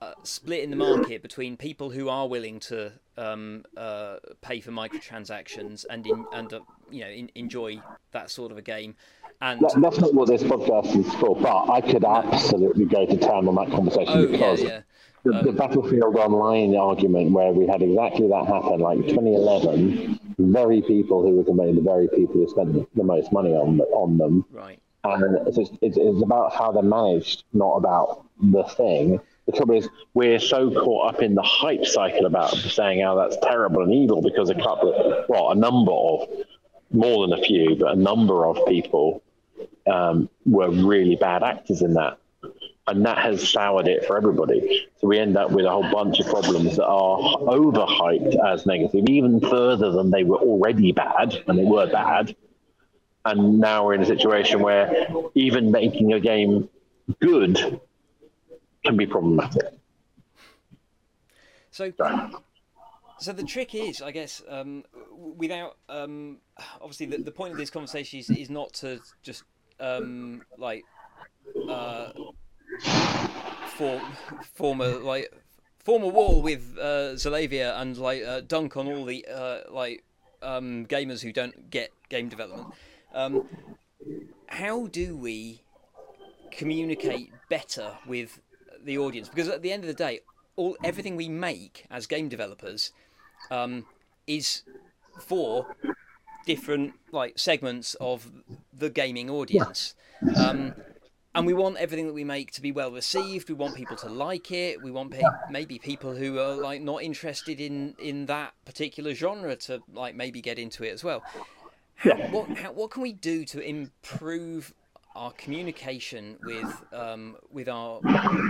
uh, 0.00 0.12
split 0.22 0.62
in 0.62 0.70
the 0.70 0.76
market 0.76 1.22
between 1.22 1.56
people 1.56 1.90
who 1.90 2.08
are 2.08 2.28
willing 2.28 2.60
to 2.60 2.92
um, 3.16 3.64
uh, 3.76 4.16
pay 4.42 4.60
for 4.60 4.70
microtransactions 4.70 5.84
and 5.88 6.06
in, 6.06 6.26
and 6.32 6.52
uh, 6.52 6.60
you 6.90 7.00
know 7.00 7.08
in, 7.10 7.30
enjoy 7.34 7.80
that 8.12 8.30
sort 8.30 8.52
of 8.52 8.58
a 8.58 8.62
game. 8.62 8.94
And 9.40 9.60
that, 9.60 9.78
that's 9.80 9.98
not 9.98 10.14
what 10.14 10.28
this 10.28 10.42
podcast 10.42 10.96
is 10.96 11.12
for, 11.14 11.36
but 11.36 11.70
I 11.70 11.80
could 11.80 12.04
absolutely 12.04 12.86
go 12.86 13.06
to 13.06 13.16
town 13.16 13.48
on 13.48 13.54
that 13.56 13.70
conversation 13.70 14.14
oh, 14.14 14.26
because 14.26 14.62
yeah, 14.62 14.68
yeah. 14.68 14.80
The, 15.26 15.42
the, 15.42 15.48
um, 15.50 15.56
Battlefield 15.56 16.16
Online 16.16 16.76
argument, 16.76 17.32
where 17.32 17.52
we 17.52 17.66
had 17.66 17.82
exactly 17.82 18.28
that 18.28 18.46
happen, 18.46 18.78
like 18.78 18.98
2011, 18.98 20.20
very 20.38 20.82
people 20.82 21.22
who 21.22 21.36
were 21.36 21.44
complaining, 21.44 21.76
the 21.76 21.82
very 21.82 22.08
people 22.08 22.34
who 22.34 22.48
spent 22.48 22.94
the 22.94 23.04
most 23.04 23.32
money 23.32 23.52
on 23.52 23.80
on 23.80 24.18
them. 24.18 24.44
Right. 24.52 24.80
And 25.04 25.46
it's, 25.48 25.58
it's, 25.58 25.96
it's 25.96 26.22
about 26.22 26.54
how 26.54 26.72
they're 26.72 26.82
managed, 26.82 27.44
not 27.52 27.76
about 27.76 28.24
the 28.40 28.64
thing. 28.64 29.20
The 29.46 29.52
trouble 29.52 29.76
is, 29.76 29.88
we're 30.14 30.40
so 30.40 30.70
caught 30.70 31.14
up 31.14 31.22
in 31.22 31.34
the 31.34 31.42
hype 31.42 31.86
cycle 31.86 32.26
about 32.26 32.50
saying 32.50 33.02
how 33.02 33.14
that's 33.14 33.36
terrible 33.42 33.82
and 33.82 33.94
evil 33.94 34.20
because 34.20 34.50
a 34.50 34.54
couple, 34.54 35.24
well, 35.28 35.50
a 35.50 35.54
number 35.54 35.92
of, 35.92 36.28
more 36.90 37.26
than 37.26 37.38
a 37.38 37.42
few, 37.42 37.76
but 37.76 37.92
a 37.92 37.96
number 37.96 38.46
of 38.46 38.58
people 38.66 39.22
um, 39.86 40.28
were 40.44 40.70
really 40.70 41.16
bad 41.16 41.42
actors 41.44 41.82
in 41.82 41.94
that 41.94 42.18
and 42.88 43.04
that 43.04 43.18
has 43.18 43.48
soured 43.48 43.88
it 43.88 44.04
for 44.04 44.16
everybody. 44.16 44.88
So 45.00 45.08
we 45.08 45.18
end 45.18 45.36
up 45.36 45.50
with 45.50 45.64
a 45.64 45.70
whole 45.70 45.90
bunch 45.90 46.20
of 46.20 46.26
problems 46.26 46.76
that 46.76 46.86
are 46.86 47.18
overhyped 47.18 48.36
as 48.46 48.64
negative, 48.64 49.04
even 49.08 49.40
further 49.40 49.90
than 49.90 50.10
they 50.10 50.22
were 50.22 50.38
already 50.38 50.92
bad, 50.92 51.42
and 51.46 51.58
they 51.58 51.64
were 51.64 51.86
bad. 51.86 52.36
And 53.24 53.58
now 53.58 53.84
we're 53.84 53.94
in 53.94 54.02
a 54.02 54.06
situation 54.06 54.60
where 54.60 55.08
even 55.34 55.72
making 55.72 56.12
a 56.12 56.20
game 56.20 56.68
good 57.20 57.80
can 58.84 58.96
be 58.96 59.06
problematic. 59.06 59.64
So, 61.72 61.92
so 63.18 63.32
the 63.32 63.42
trick 63.42 63.74
is, 63.74 64.00
I 64.00 64.12
guess, 64.12 64.42
um, 64.48 64.84
without 65.12 65.76
um, 65.88 66.38
obviously 66.80 67.06
the, 67.06 67.18
the 67.18 67.32
point 67.32 67.52
of 67.52 67.58
this 67.58 67.68
conversation 67.68 68.20
is, 68.20 68.30
is 68.30 68.48
not 68.48 68.72
to 68.74 69.00
just 69.22 69.42
um, 69.80 70.42
like 70.56 70.84
uh, 71.68 72.10
form 73.76 74.02
form 74.54 74.80
a 74.80 74.88
like 74.88 75.32
form 75.78 76.02
a 76.02 76.08
wall 76.08 76.42
with 76.42 76.76
uh, 76.78 77.14
Xalavier 77.14 77.80
and 77.80 77.96
like 77.96 78.22
uh, 78.24 78.40
dunk 78.40 78.76
on 78.76 78.86
all 78.86 79.04
the 79.04 79.26
uh, 79.32 79.60
like 79.70 80.02
um, 80.42 80.86
gamers 80.86 81.22
who 81.22 81.32
don't 81.32 81.70
get 81.70 81.92
game 82.08 82.28
development. 82.28 82.74
Um, 83.14 83.48
how 84.48 84.86
do 84.86 85.16
we 85.16 85.62
communicate 86.50 87.32
better 87.48 87.98
with 88.06 88.40
the 88.82 88.98
audience? 88.98 89.28
Because 89.28 89.48
at 89.48 89.62
the 89.62 89.72
end 89.72 89.84
of 89.84 89.88
the 89.88 89.94
day, 89.94 90.20
all 90.56 90.76
everything 90.82 91.16
we 91.16 91.28
make 91.28 91.84
as 91.90 92.06
game 92.06 92.28
developers 92.28 92.92
um, 93.50 93.86
is 94.26 94.62
for 95.20 95.66
different 96.46 96.94
like 97.12 97.38
segments 97.38 97.94
of 98.00 98.30
the 98.72 98.90
gaming 98.90 99.28
audience. 99.28 99.94
Um, 100.36 100.74
and 101.36 101.46
we 101.46 101.52
want 101.52 101.76
everything 101.76 102.06
that 102.06 102.14
we 102.14 102.24
make 102.24 102.50
to 102.52 102.62
be 102.62 102.72
well 102.72 102.90
received. 102.90 103.48
We 103.50 103.54
want 103.54 103.76
people 103.76 103.96
to 103.98 104.08
like 104.08 104.50
it. 104.50 104.82
We 104.82 104.90
want 104.90 105.10
pe- 105.12 105.22
maybe 105.50 105.78
people 105.78 106.14
who 106.14 106.38
are 106.38 106.54
like 106.54 106.80
not 106.80 107.02
interested 107.02 107.60
in 107.60 107.94
in 107.98 108.26
that 108.26 108.54
particular 108.64 109.14
genre 109.14 109.54
to 109.56 109.82
like 109.92 110.14
maybe 110.14 110.40
get 110.40 110.58
into 110.58 110.82
it 110.82 110.92
as 110.92 111.04
well. 111.04 111.22
How, 111.96 112.16
what 112.30 112.56
how, 112.56 112.72
what 112.72 112.90
can 112.90 113.02
we 113.02 113.12
do 113.12 113.44
to 113.44 113.60
improve 113.60 114.72
our 115.14 115.30
communication 115.32 116.38
with 116.42 116.82
um, 116.92 117.36
with 117.50 117.68
our 117.68 118.00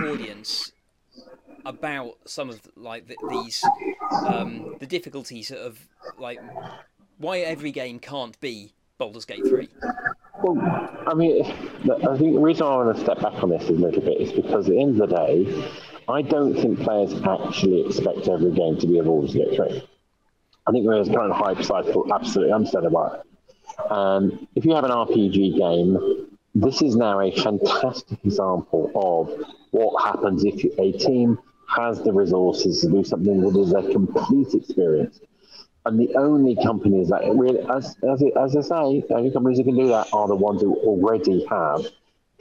audience 0.05 0.71
about 1.65 2.15
some 2.25 2.49
of 2.49 2.61
like 2.77 3.07
the, 3.07 3.17
these 3.29 3.63
um, 4.25 4.75
the 4.79 4.87
difficulties 4.87 5.51
of 5.51 5.77
like 6.17 6.39
why 7.17 7.39
every 7.39 7.71
game 7.73 7.99
can't 7.99 8.39
be 8.39 8.71
Baldur's 8.97 9.25
Gate 9.25 9.45
three. 9.45 9.67
Well, 10.43 10.89
I 11.07 11.13
mean, 11.15 11.43
I 11.45 12.17
think 12.17 12.35
the 12.35 12.39
reason 12.39 12.67
I 12.67 12.75
want 12.77 12.95
to 12.95 13.03
step 13.03 13.21
back 13.21 13.41
on 13.43 13.49
this 13.49 13.69
a 13.69 13.71
little 13.71 14.01
bit 14.01 14.21
is 14.21 14.31
because 14.31 14.67
at 14.67 14.71
the 14.71 14.81
end 14.81 15.01
of 15.01 15.09
the 15.09 15.15
day, 15.15 15.71
I 16.07 16.21
don't 16.21 16.53
think 16.53 16.79
players 16.79 17.13
actually 17.23 17.85
expect 17.85 18.27
every 18.27 18.51
game 18.51 18.77
to 18.77 18.87
be 18.87 18.99
a 18.99 19.03
Baldur's 19.03 19.33
Gate 19.33 19.55
3. 19.55 19.87
I 20.67 20.71
think 20.71 20.85
there's 20.87 21.07
kind 21.07 21.31
of 21.31 21.37
hype 21.37 21.63
cycle 21.63 22.13
absolutely 22.13 22.53
unsettled 22.53 22.93
Um, 23.89 24.47
if 24.55 24.63
you 24.63 24.75
have 24.75 24.83
an 24.83 24.91
RPG 24.91 25.57
game, 25.57 26.27
this 26.53 26.81
is 26.81 26.95
now 26.95 27.19
a 27.19 27.31
fantastic 27.31 28.19
example 28.23 28.91
of 28.95 29.45
what 29.71 30.03
happens 30.03 30.43
if 30.43 30.63
a 30.77 30.91
team 30.91 31.39
has 31.67 32.01
the 32.01 32.13
resources 32.13 32.81
to 32.81 32.89
do 32.89 33.03
something 33.03 33.41
that 33.41 33.59
is 33.59 33.73
a 33.73 33.91
complete 33.91 34.53
experience. 34.53 35.19
And 35.87 35.97
the 35.97 36.13
only 36.17 36.53
companies 36.53 37.07
that 37.07 37.21
really, 37.33 37.61
as, 37.61 37.95
as, 38.03 38.21
it, 38.21 38.33
as 38.35 38.57
I 38.57 38.61
say, 38.61 39.05
the 39.07 39.15
only 39.15 39.31
companies 39.31 39.57
that 39.57 39.63
can 39.63 39.77
do 39.77 39.87
that 39.87 40.09
are 40.11 40.27
the 40.27 40.35
ones 40.35 40.61
who 40.61 40.75
already 40.75 41.45
have 41.45 41.85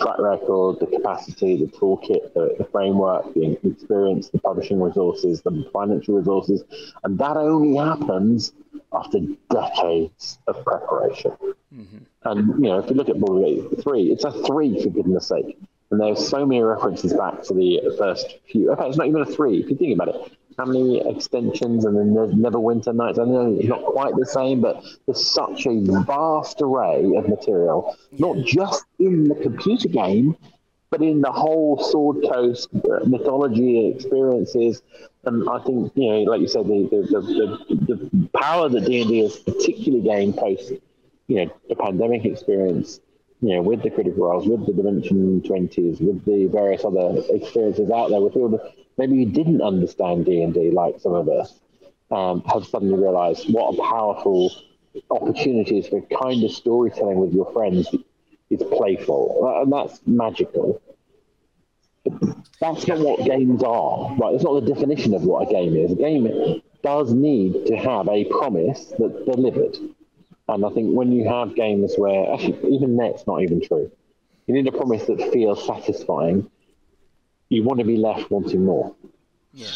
track 0.00 0.18
record, 0.18 0.80
the 0.80 0.86
capacity, 0.86 1.56
the 1.56 1.70
toolkit, 1.70 2.34
the, 2.34 2.56
the 2.58 2.64
framework, 2.64 3.32
the 3.34 3.56
experience, 3.62 4.30
the 4.30 4.40
publishing 4.40 4.80
resources, 4.80 5.42
the 5.42 5.70
financial 5.72 6.16
resources. 6.18 6.64
And 7.04 7.20
that 7.20 7.36
only 7.36 7.76
happens 7.76 8.52
after 8.92 9.20
decades 9.48 10.40
of 10.48 10.64
preparation. 10.64 11.30
Mm-hmm. 11.72 11.98
And, 12.24 12.48
you 12.56 12.68
know, 12.68 12.80
if 12.80 12.90
you 12.90 12.96
look 12.96 13.08
at 13.08 13.20
Baldur's 13.20 13.80
3, 13.80 14.10
it's 14.10 14.24
a 14.24 14.32
three, 14.44 14.82
for 14.82 14.90
goodness 14.90 15.28
sake. 15.28 15.56
And 15.92 16.00
there's 16.00 16.28
so 16.28 16.44
many 16.44 16.62
references 16.62 17.12
back 17.12 17.44
to 17.44 17.54
the 17.54 17.94
first 17.96 18.38
few. 18.50 18.72
Okay, 18.72 18.88
it's 18.88 18.96
not 18.96 19.06
even 19.06 19.22
a 19.22 19.24
three, 19.24 19.60
if 19.60 19.70
you 19.70 19.76
think 19.76 19.94
about 19.94 20.08
it 20.08 20.36
how 20.58 20.64
many 20.64 21.00
extensions 21.08 21.84
and 21.84 21.96
then 21.96 22.14
there's 22.14 22.32
Neverwinter 22.32 22.94
Nights. 22.94 23.18
I 23.18 23.25
know 23.25 23.56
it's 23.58 23.68
not 23.68 23.84
quite 23.84 24.14
the 24.16 24.26
same, 24.26 24.60
but 24.60 24.82
there's 25.06 25.26
such 25.26 25.66
a 25.66 25.80
vast 26.06 26.62
array 26.62 27.12
of 27.16 27.28
material, 27.28 27.96
not 28.12 28.38
just 28.44 28.84
in 28.98 29.25
the 29.25 29.34
computer 29.34 29.88
game, 29.88 30.36
but 30.90 31.02
in 31.02 31.20
the 31.20 31.32
whole 31.32 31.82
Sword 31.82 32.25
Coast 32.30 32.68
uh, 32.75 33.04
mythology 33.04 33.88
experiences. 33.88 34.82
And 35.25 35.48
I 35.48 35.58
think, 35.58 35.92
you 35.94 36.10
know, 36.10 36.30
like 36.30 36.40
you 36.40 36.48
said, 36.48 36.66
the 36.66 36.88
the, 36.90 37.75
the, 37.75 37.94
the 37.94 38.28
power 38.38 38.68
that 38.68 38.86
D&D 38.86 39.18
has 39.22 39.36
particularly 39.36 40.04
gained 40.04 40.36
post, 40.36 40.72
you 41.26 41.44
know, 41.44 41.52
the 41.68 41.76
pandemic 41.76 42.25
experience, 42.25 43.00
you 43.42 43.54
know, 43.56 43.62
with 43.62 43.82
the 43.82 43.90
Critical 43.90 44.28
Roles, 44.28 44.48
with 44.48 44.64
the 44.64 44.72
Dimension 44.72 45.42
20s, 45.42 46.00
with 46.00 46.25
the 46.25 46.46
various 46.46 46.84
other 46.84 47.20
experiences 47.30 47.90
out 47.90 48.08
there, 48.08 48.20
with 48.20 48.36
all 48.36 48.48
the 48.48 48.72
maybe 48.98 49.16
you 49.16 49.26
didn't 49.26 49.62
understand 49.62 50.26
D 50.26 50.42
and 50.42 50.54
D 50.54 50.70
like 50.70 51.00
some 51.00 51.14
of 51.14 51.28
us, 51.28 51.60
um, 52.10 52.42
have 52.52 52.66
suddenly 52.66 52.98
realised 52.98 53.52
what 53.52 53.74
a 53.74 53.82
powerful 53.82 54.50
opportunity 55.10 55.78
is 55.78 55.88
for 55.88 56.00
kind 56.22 56.42
of 56.44 56.50
storytelling 56.50 57.18
with 57.18 57.32
your 57.32 57.50
friends 57.52 57.88
is 58.50 58.62
playful, 58.72 59.60
and 59.60 59.72
that's 59.72 60.00
magical. 60.06 60.80
that's 62.60 62.86
not 62.86 62.98
what 63.00 63.24
games 63.24 63.62
are, 63.62 64.14
right? 64.16 64.34
It's 64.34 64.44
not 64.44 64.64
the 64.64 64.72
definition 64.72 65.14
of 65.14 65.24
what 65.24 65.48
a 65.48 65.52
game 65.52 65.76
is. 65.76 65.92
A 65.92 65.96
game 65.96 66.62
does 66.82 67.12
need 67.12 67.66
to 67.66 67.76
have 67.76 68.08
a 68.08 68.24
promise 68.26 68.92
that's 68.98 69.24
delivered. 69.24 69.76
And 70.48 70.64
I 70.64 70.70
think 70.70 70.94
when 70.94 71.10
you 71.10 71.28
have 71.28 71.56
games 71.56 71.94
where, 71.96 72.32
actually, 72.32 72.56
even 72.72 72.96
that's 72.96 73.26
not 73.26 73.42
even 73.42 73.60
true. 73.60 73.90
You 74.46 74.54
need 74.54 74.68
a 74.68 74.72
promise 74.72 75.04
that 75.06 75.32
feels 75.32 75.66
satisfying 75.66 76.48
you 77.48 77.62
want 77.62 77.78
to 77.78 77.84
be 77.84 77.96
left 77.96 78.30
wanting 78.30 78.64
more. 78.64 78.94
Yeah. 79.52 79.66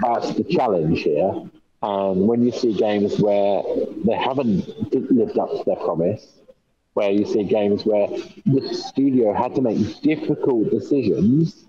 That's 0.00 0.34
the 0.34 0.44
challenge 0.44 1.02
here. 1.02 1.50
And 1.82 2.28
when 2.28 2.44
you 2.44 2.52
see 2.52 2.74
games 2.74 3.18
where 3.18 3.62
they 4.04 4.16
haven't 4.16 4.68
lived 5.10 5.38
up 5.38 5.50
to 5.50 5.62
their 5.66 5.76
promise, 5.76 6.38
where 6.94 7.10
you 7.10 7.24
see 7.24 7.44
games 7.44 7.84
where 7.84 8.08
the 8.46 8.74
studio 8.74 9.32
had 9.32 9.54
to 9.56 9.62
make 9.62 10.00
difficult 10.02 10.70
decisions, 10.70 11.64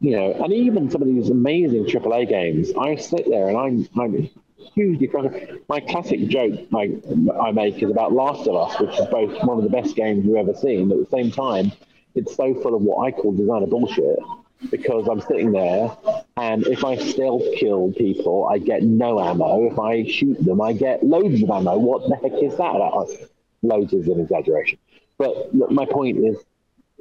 you 0.00 0.12
know, 0.12 0.32
and 0.32 0.52
even 0.52 0.90
some 0.90 1.02
of 1.02 1.08
these 1.08 1.30
amazing 1.30 1.84
AAA 1.84 2.28
games, 2.28 2.70
I 2.78 2.96
sit 2.96 3.28
there 3.28 3.48
and 3.48 3.56
I'm, 3.56 3.88
I'm 4.00 4.30
hugely 4.74 5.06
frustrated. 5.06 5.62
My 5.68 5.80
classic 5.80 6.28
joke 6.28 6.60
I, 6.74 6.96
I 7.40 7.50
make 7.52 7.82
is 7.82 7.90
about 7.90 8.12
Last 8.12 8.46
of 8.46 8.54
Us, 8.54 8.80
which 8.80 8.98
is 8.98 9.06
both 9.06 9.42
one 9.44 9.58
of 9.58 9.64
the 9.64 9.70
best 9.70 9.96
games 9.96 10.24
you've 10.24 10.36
ever 10.36 10.54
seen, 10.54 10.88
but 10.88 10.98
at 10.98 11.10
the 11.10 11.16
same 11.16 11.30
time, 11.30 11.72
it's 12.14 12.34
so 12.34 12.54
full 12.54 12.74
of 12.74 12.82
what 12.82 13.06
I 13.06 13.10
call 13.10 13.32
designer 13.32 13.66
bullshit 13.66 14.18
because 14.70 15.08
I'm 15.08 15.20
sitting 15.20 15.52
there, 15.52 15.96
and 16.36 16.66
if 16.66 16.84
I 16.84 16.96
stealth 16.96 17.44
kill 17.56 17.92
people, 17.92 18.46
I 18.46 18.58
get 18.58 18.82
no 18.82 19.20
ammo. 19.20 19.70
If 19.70 19.78
I 19.78 20.04
shoot 20.04 20.42
them, 20.44 20.60
I 20.60 20.72
get 20.72 21.04
loads 21.04 21.42
of 21.42 21.50
ammo. 21.50 21.78
What 21.78 22.08
the 22.08 22.16
heck 22.16 22.42
is 22.42 22.56
that? 22.56 23.28
Loads 23.62 23.92
is 23.92 24.08
an 24.08 24.20
exaggeration. 24.20 24.78
But 25.18 25.54
look, 25.54 25.70
my 25.70 25.86
point 25.86 26.18
is, 26.18 26.36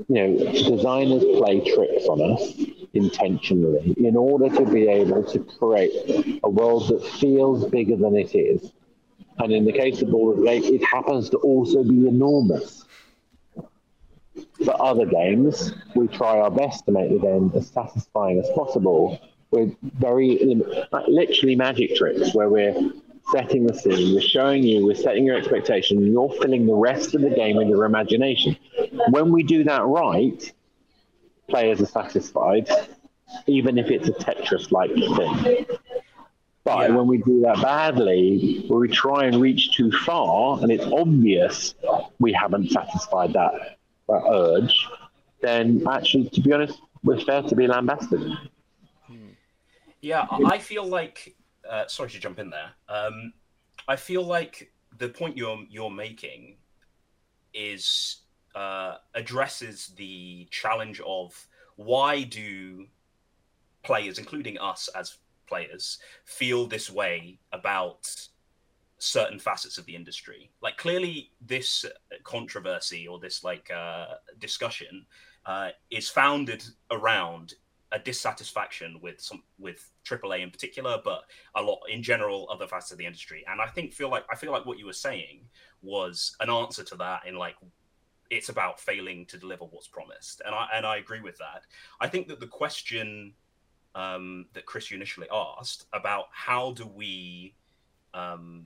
you 0.07 0.15
know, 0.15 0.37
designers 0.51 1.23
play 1.37 1.61
tricks 1.61 2.05
on 2.07 2.33
us 2.33 2.53
intentionally 2.93 3.93
in 3.97 4.15
order 4.15 4.49
to 4.55 4.65
be 4.65 4.87
able 4.87 5.23
to 5.23 5.39
create 5.39 6.39
a 6.43 6.49
world 6.49 6.87
that 6.89 7.03
feels 7.19 7.65
bigger 7.69 7.95
than 7.95 8.15
it 8.15 8.35
is. 8.35 8.71
And 9.37 9.51
in 9.51 9.65
the 9.65 9.73
case 9.73 10.01
of 10.01 10.11
Baldur's 10.11 10.45
Gate, 10.45 10.63
it 10.65 10.83
happens 10.85 11.29
to 11.31 11.37
also 11.37 11.83
be 11.83 12.07
enormous. 12.07 12.84
For 14.63 14.81
other 14.81 15.05
games, 15.05 15.73
we 15.95 16.07
try 16.07 16.39
our 16.39 16.51
best 16.51 16.85
to 16.85 16.91
make 16.91 17.09
the 17.09 17.19
game 17.19 17.51
as 17.55 17.67
satisfying 17.67 18.39
as 18.39 18.49
possible 18.55 19.19
with 19.51 19.75
very 19.81 20.37
literally 21.07 21.55
magic 21.55 21.95
tricks 21.95 22.33
where 22.33 22.49
we're 22.49 22.75
setting 23.31 23.65
the 23.65 23.73
scene, 23.73 24.13
we're 24.13 24.21
showing 24.21 24.63
you, 24.63 24.85
we're 24.85 24.95
setting 24.95 25.25
your 25.25 25.37
expectation, 25.37 25.97
and 25.97 26.11
you're 26.11 26.31
filling 26.41 26.65
the 26.65 26.73
rest 26.73 27.15
of 27.15 27.21
the 27.21 27.29
game 27.29 27.55
with 27.57 27.67
your 27.67 27.85
imagination. 27.85 28.55
When 29.09 29.31
we 29.31 29.43
do 29.43 29.63
that 29.63 29.83
right, 29.83 30.53
players 31.47 31.81
are 31.81 31.87
satisfied, 31.87 32.69
even 33.47 33.77
if 33.77 33.89
it's 33.89 34.07
a 34.07 34.11
Tetris 34.11 34.71
like 34.71 34.91
thing. 34.93 35.65
But 36.63 36.89
yeah. 36.89 36.95
when 36.95 37.07
we 37.07 37.19
do 37.19 37.41
that 37.41 37.61
badly, 37.61 38.65
where 38.67 38.79
we 38.79 38.89
try 38.89 39.25
and 39.25 39.39
reach 39.39 39.75
too 39.75 39.91
far, 39.91 40.59
and 40.61 40.71
it's 40.71 40.85
obvious 40.85 41.75
we 42.19 42.33
haven't 42.33 42.71
satisfied 42.71 43.33
that 43.33 43.77
that 44.07 44.23
urge, 44.29 44.87
then 45.41 45.83
actually, 45.89 46.29
to 46.29 46.41
be 46.41 46.53
honest, 46.53 46.79
we're 47.03 47.19
fair 47.19 47.41
to 47.43 47.55
be 47.55 47.67
lambasted. 47.67 48.21
Yeah, 50.01 50.27
I 50.45 50.59
feel 50.59 50.85
like. 50.85 51.35
Uh, 51.67 51.87
sorry 51.87 52.09
to 52.11 52.19
jump 52.19 52.37
in 52.37 52.51
there. 52.51 52.69
Um, 52.87 53.33
I 53.87 53.95
feel 53.95 54.23
like 54.23 54.71
the 54.99 55.09
point 55.09 55.35
you're 55.35 55.63
you're 55.67 55.89
making 55.89 56.57
is 57.55 58.17
uh, 58.53 58.97
addresses 59.15 59.93
the 59.97 60.47
challenge 60.51 61.01
of 61.05 61.47
why 61.75 62.23
do 62.23 62.85
players, 63.83 64.19
including 64.19 64.59
us 64.59 64.89
as 64.95 65.17
players, 65.47 65.99
feel 66.23 66.67
this 66.67 66.89
way 66.89 67.39
about 67.51 68.09
certain 68.97 69.39
facets 69.39 69.77
of 69.77 69.85
the 69.85 69.95
industry. 69.95 70.51
Like 70.61 70.77
clearly, 70.77 71.31
this 71.41 71.85
controversy 72.23 73.07
or 73.07 73.19
this 73.19 73.43
like 73.43 73.69
uh, 73.71 74.15
discussion 74.39 75.05
uh, 75.45 75.69
is 75.91 76.09
founded 76.09 76.63
around 76.91 77.53
a 77.91 77.99
dissatisfaction 77.99 78.99
with 79.01 79.21
some 79.21 79.43
with 79.59 79.91
AAA 80.05 80.41
in 80.41 80.51
particular, 80.51 80.99
but 81.03 81.23
a 81.55 81.61
lot 81.61 81.79
in 81.89 82.01
general 82.01 82.47
other 82.51 82.67
facets 82.67 82.91
of 82.91 82.97
the 82.97 83.05
industry. 83.05 83.43
And 83.47 83.61
I 83.61 83.67
think 83.67 83.93
feel 83.93 84.09
like 84.09 84.25
I 84.31 84.35
feel 84.35 84.51
like 84.51 84.65
what 84.65 84.79
you 84.79 84.85
were 84.85 84.93
saying 84.93 85.41
was 85.81 86.35
an 86.39 86.49
answer 86.49 86.83
to 86.83 86.95
that 86.97 87.27
in 87.27 87.35
like 87.35 87.55
it's 88.31 88.49
about 88.49 88.79
failing 88.79 89.25
to 89.27 89.37
deliver 89.37 89.65
what's 89.65 89.87
promised, 89.87 90.41
and 90.45 90.55
I 90.55 90.67
and 90.73 90.85
I 90.85 90.97
agree 90.97 91.21
with 91.21 91.37
that. 91.37 91.61
I 92.01 92.07
think 92.07 92.27
that 92.27 92.39
the 92.39 92.47
question 92.47 93.33
um, 93.93 94.47
that 94.53 94.65
Chris 94.65 94.89
you 94.89 94.97
initially 94.97 95.27
asked 95.31 95.85
about 95.93 96.25
how 96.31 96.73
do 96.73 96.87
we 96.87 97.55
um, 98.13 98.65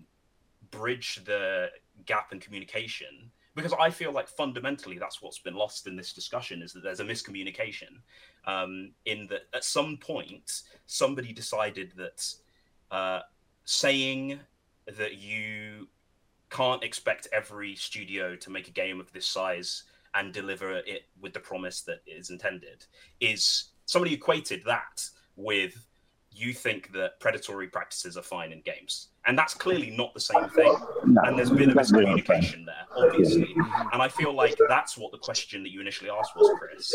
bridge 0.71 1.21
the 1.25 1.67
gap 2.05 2.31
in 2.31 2.39
communication 2.39 3.31
because 3.55 3.73
I 3.79 3.89
feel 3.89 4.13
like 4.13 4.27
fundamentally 4.27 4.97
that's 4.97 5.21
what's 5.21 5.39
been 5.39 5.55
lost 5.55 5.88
in 5.88 5.95
this 5.95 6.13
discussion 6.13 6.61
is 6.61 6.71
that 6.73 6.83
there's 6.83 7.01
a 7.01 7.05
miscommunication. 7.05 7.99
Um, 8.45 8.91
in 9.05 9.27
that 9.27 9.43
at 9.53 9.63
some 9.63 9.97
point 9.97 10.61
somebody 10.85 11.33
decided 11.33 11.91
that 11.97 12.33
uh, 12.89 13.21
saying 13.65 14.39
that 14.97 15.17
you 15.17 15.88
can't 16.49 16.83
expect 16.83 17.27
every 17.31 17.75
studio 17.75 18.35
to 18.35 18.49
make 18.49 18.67
a 18.67 18.71
game 18.71 18.99
of 18.99 19.11
this 19.11 19.27
size 19.27 19.83
and 20.15 20.33
deliver 20.33 20.77
it 20.77 21.03
with 21.21 21.33
the 21.33 21.39
promise 21.39 21.81
that 21.81 21.99
is 22.07 22.29
intended. 22.29 22.85
Is 23.19 23.71
somebody 23.85 24.13
equated 24.13 24.63
that 24.65 25.07
with 25.35 25.85
you 26.31 26.53
think 26.53 26.91
that 26.93 27.19
predatory 27.19 27.67
practices 27.67 28.17
are 28.17 28.23
fine 28.23 28.51
in 28.51 28.61
games. 28.61 29.09
And 29.29 29.38
that's 29.38 29.53
clearly 29.53 29.91
not 29.91 30.12
the 30.15 30.19
same 30.19 30.50
thing. 30.50 30.75
No, 31.05 31.21
and 31.21 31.38
there's 31.38 31.51
been 31.51 31.69
a 31.69 31.75
miscommunication 31.75 32.65
there, 32.65 32.88
obviously. 32.98 33.53
And 33.93 34.01
I 34.01 34.07
feel 34.07 34.33
like 34.33 34.57
that's 34.67 34.98
what 34.98 35.12
the 35.12 35.19
question 35.19 35.62
that 35.62 35.69
you 35.69 35.81
initially 35.81 36.09
asked 36.09 36.36
was, 36.36 36.50
Chris. 36.57 36.91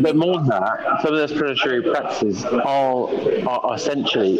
But 0.00 0.14
more 0.14 0.38
than 0.38 0.46
that, 0.46 1.00
some 1.02 1.12
of 1.12 1.18
those 1.18 1.32
predatory 1.32 1.82
practices 1.82 2.44
are, 2.44 3.08
are 3.48 3.74
essentially. 3.74 4.38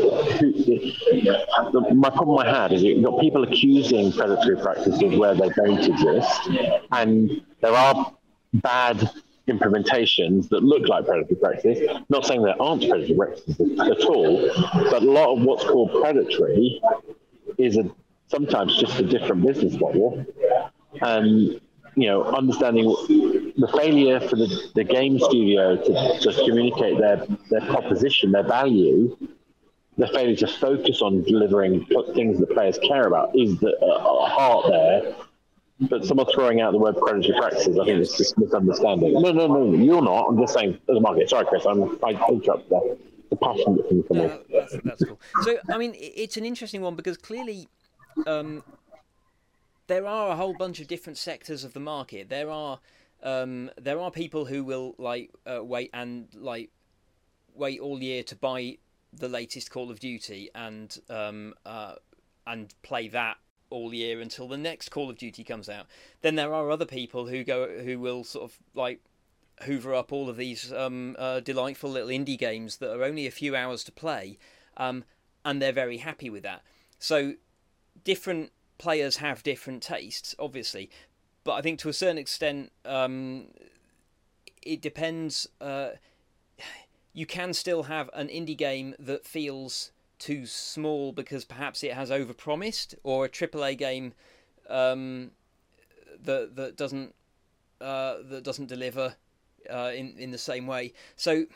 My 1.92 2.10
problem 2.10 2.38
I 2.38 2.48
had 2.48 2.72
is 2.72 2.84
you've 2.84 3.02
got 3.04 3.20
people 3.20 3.42
accusing 3.42 4.12
predatory 4.12 4.58
practices 4.62 5.18
where 5.18 5.34
they 5.34 5.48
don't 5.48 5.80
exist, 5.80 6.48
and 6.92 7.42
there 7.60 7.72
are 7.72 8.14
bad 8.54 9.10
implementations 9.48 10.48
that 10.50 10.62
look 10.62 10.88
like 10.88 11.06
predatory 11.06 11.36
practices. 11.36 11.90
Not 12.08 12.24
saying 12.24 12.42
there 12.42 12.60
aren't 12.60 12.88
predatory 12.88 13.16
practices 13.16 13.80
at 13.80 14.04
all, 14.04 14.50
but 14.90 15.02
a 15.02 15.10
lot 15.10 15.36
of 15.36 15.42
what's 15.42 15.64
called 15.64 15.90
predatory 16.00 16.80
is 17.58 17.76
a, 17.76 17.90
sometimes 18.28 18.76
just 18.78 18.98
a 18.98 19.02
different 19.02 19.44
business 19.44 19.78
model. 19.80 20.24
And 21.00 21.60
you 21.94 22.06
know, 22.06 22.24
understanding 22.24 22.84
the 22.86 23.68
failure 23.76 24.18
for 24.20 24.36
the, 24.36 24.70
the 24.74 24.84
game 24.84 25.18
studio 25.18 25.76
to 25.76 26.18
just 26.20 26.38
communicate 26.38 26.98
their, 26.98 27.26
their 27.50 27.60
proposition, 27.60 28.32
their 28.32 28.44
value, 28.44 29.14
the 29.98 30.06
failure 30.08 30.36
to 30.36 30.46
focus 30.46 31.02
on 31.02 31.22
delivering 31.24 31.84
things 32.14 32.38
that 32.38 32.50
players 32.50 32.78
care 32.78 33.06
about 33.06 33.36
is 33.38 33.58
the 33.60 33.76
uh, 33.78 34.26
heart 34.26 34.66
there 34.68 35.14
but 35.88 36.04
someone 36.04 36.26
throwing 36.32 36.60
out 36.60 36.72
the 36.72 36.78
word 36.78 36.96
predatory 36.96 37.38
practices, 37.38 37.78
I 37.78 37.84
think 37.84 38.00
it's 38.00 38.16
just 38.16 38.38
misunderstanding. 38.38 39.14
No, 39.14 39.32
no, 39.32 39.46
no, 39.46 39.74
you're 39.74 40.02
not. 40.02 40.28
I'm 40.28 40.38
just 40.38 40.54
saying 40.54 40.78
the 40.86 41.00
market. 41.00 41.30
Sorry, 41.30 41.46
Chris, 41.46 41.64
I'm 41.66 41.98
I 42.04 42.10
interrupt 42.10 42.68
there. 42.68 42.96
The 43.30 43.36
passion 43.36 43.76
that 43.76 43.88
can 43.88 44.02
come 44.02 44.16
no, 44.18 44.42
that's, 44.52 44.76
that's 44.84 45.04
cool. 45.04 45.18
So, 45.42 45.56
I 45.70 45.78
mean, 45.78 45.94
it's 45.96 46.36
an 46.36 46.44
interesting 46.44 46.82
one 46.82 46.96
because 46.96 47.16
clearly, 47.16 47.68
um, 48.26 48.62
there 49.86 50.06
are 50.06 50.30
a 50.32 50.36
whole 50.36 50.54
bunch 50.54 50.80
of 50.80 50.86
different 50.86 51.16
sectors 51.16 51.64
of 51.64 51.72
the 51.72 51.80
market. 51.80 52.28
There 52.28 52.50
are 52.50 52.78
um, 53.22 53.70
there 53.80 53.98
are 54.00 54.10
people 54.10 54.44
who 54.44 54.64
will 54.64 54.94
like 54.98 55.30
uh, 55.46 55.64
wait 55.64 55.90
and 55.94 56.28
like 56.34 56.70
wait 57.54 57.80
all 57.80 58.02
year 58.02 58.22
to 58.24 58.36
buy 58.36 58.76
the 59.12 59.28
latest 59.28 59.70
Call 59.70 59.90
of 59.90 60.00
Duty 60.00 60.50
and 60.54 60.98
um, 61.08 61.54
uh, 61.64 61.94
and 62.46 62.74
play 62.82 63.08
that 63.08 63.38
all 63.72 63.94
year 63.94 64.20
until 64.20 64.46
the 64.46 64.56
next 64.56 64.90
Call 64.90 65.10
of 65.10 65.16
Duty 65.16 65.42
comes 65.42 65.68
out. 65.68 65.86
Then 66.20 66.36
there 66.36 66.54
are 66.54 66.70
other 66.70 66.86
people 66.86 67.26
who 67.26 67.42
go 67.42 67.68
who 67.80 67.98
will 67.98 68.24
sort 68.24 68.44
of 68.44 68.58
like 68.74 69.00
hoover 69.62 69.94
up 69.94 70.12
all 70.12 70.28
of 70.28 70.36
these 70.36 70.72
um, 70.72 71.16
uh, 71.18 71.40
delightful 71.40 71.90
little 71.90 72.08
indie 72.08 72.38
games 72.38 72.78
that 72.78 72.94
are 72.94 73.04
only 73.04 73.26
a 73.26 73.30
few 73.30 73.56
hours 73.56 73.84
to 73.84 73.92
play, 73.92 74.38
um, 74.76 75.04
and 75.44 75.60
they're 75.60 75.72
very 75.72 75.98
happy 75.98 76.28
with 76.28 76.42
that. 76.42 76.62
So 76.98 77.34
different 78.04 78.52
players 78.78 79.16
have 79.16 79.42
different 79.42 79.82
tastes, 79.82 80.34
obviously, 80.38 80.90
but 81.44 81.52
I 81.52 81.62
think 81.62 81.78
to 81.80 81.88
a 81.88 81.92
certain 81.92 82.18
extent, 82.18 82.72
um, 82.84 83.46
it 84.62 84.80
depends. 84.80 85.48
Uh, 85.60 85.90
you 87.14 87.26
can 87.26 87.52
still 87.52 87.84
have 87.84 88.08
an 88.14 88.28
indie 88.28 88.56
game 88.56 88.94
that 88.98 89.26
feels 89.26 89.91
too 90.22 90.46
small 90.46 91.12
because 91.12 91.44
perhaps 91.44 91.82
it 91.82 91.92
has 91.92 92.10
overpromised, 92.10 92.94
or 93.02 93.24
a 93.24 93.28
AAA 93.28 93.76
game 93.76 94.14
um, 94.70 95.32
that 96.22 96.56
that 96.56 96.76
doesn't 96.76 97.14
uh, 97.80 98.16
that 98.30 98.44
doesn't 98.44 98.66
deliver 98.66 99.16
uh, 99.72 99.90
in 99.94 100.14
in 100.18 100.30
the 100.30 100.38
same 100.38 100.66
way. 100.66 100.92
So. 101.16 101.46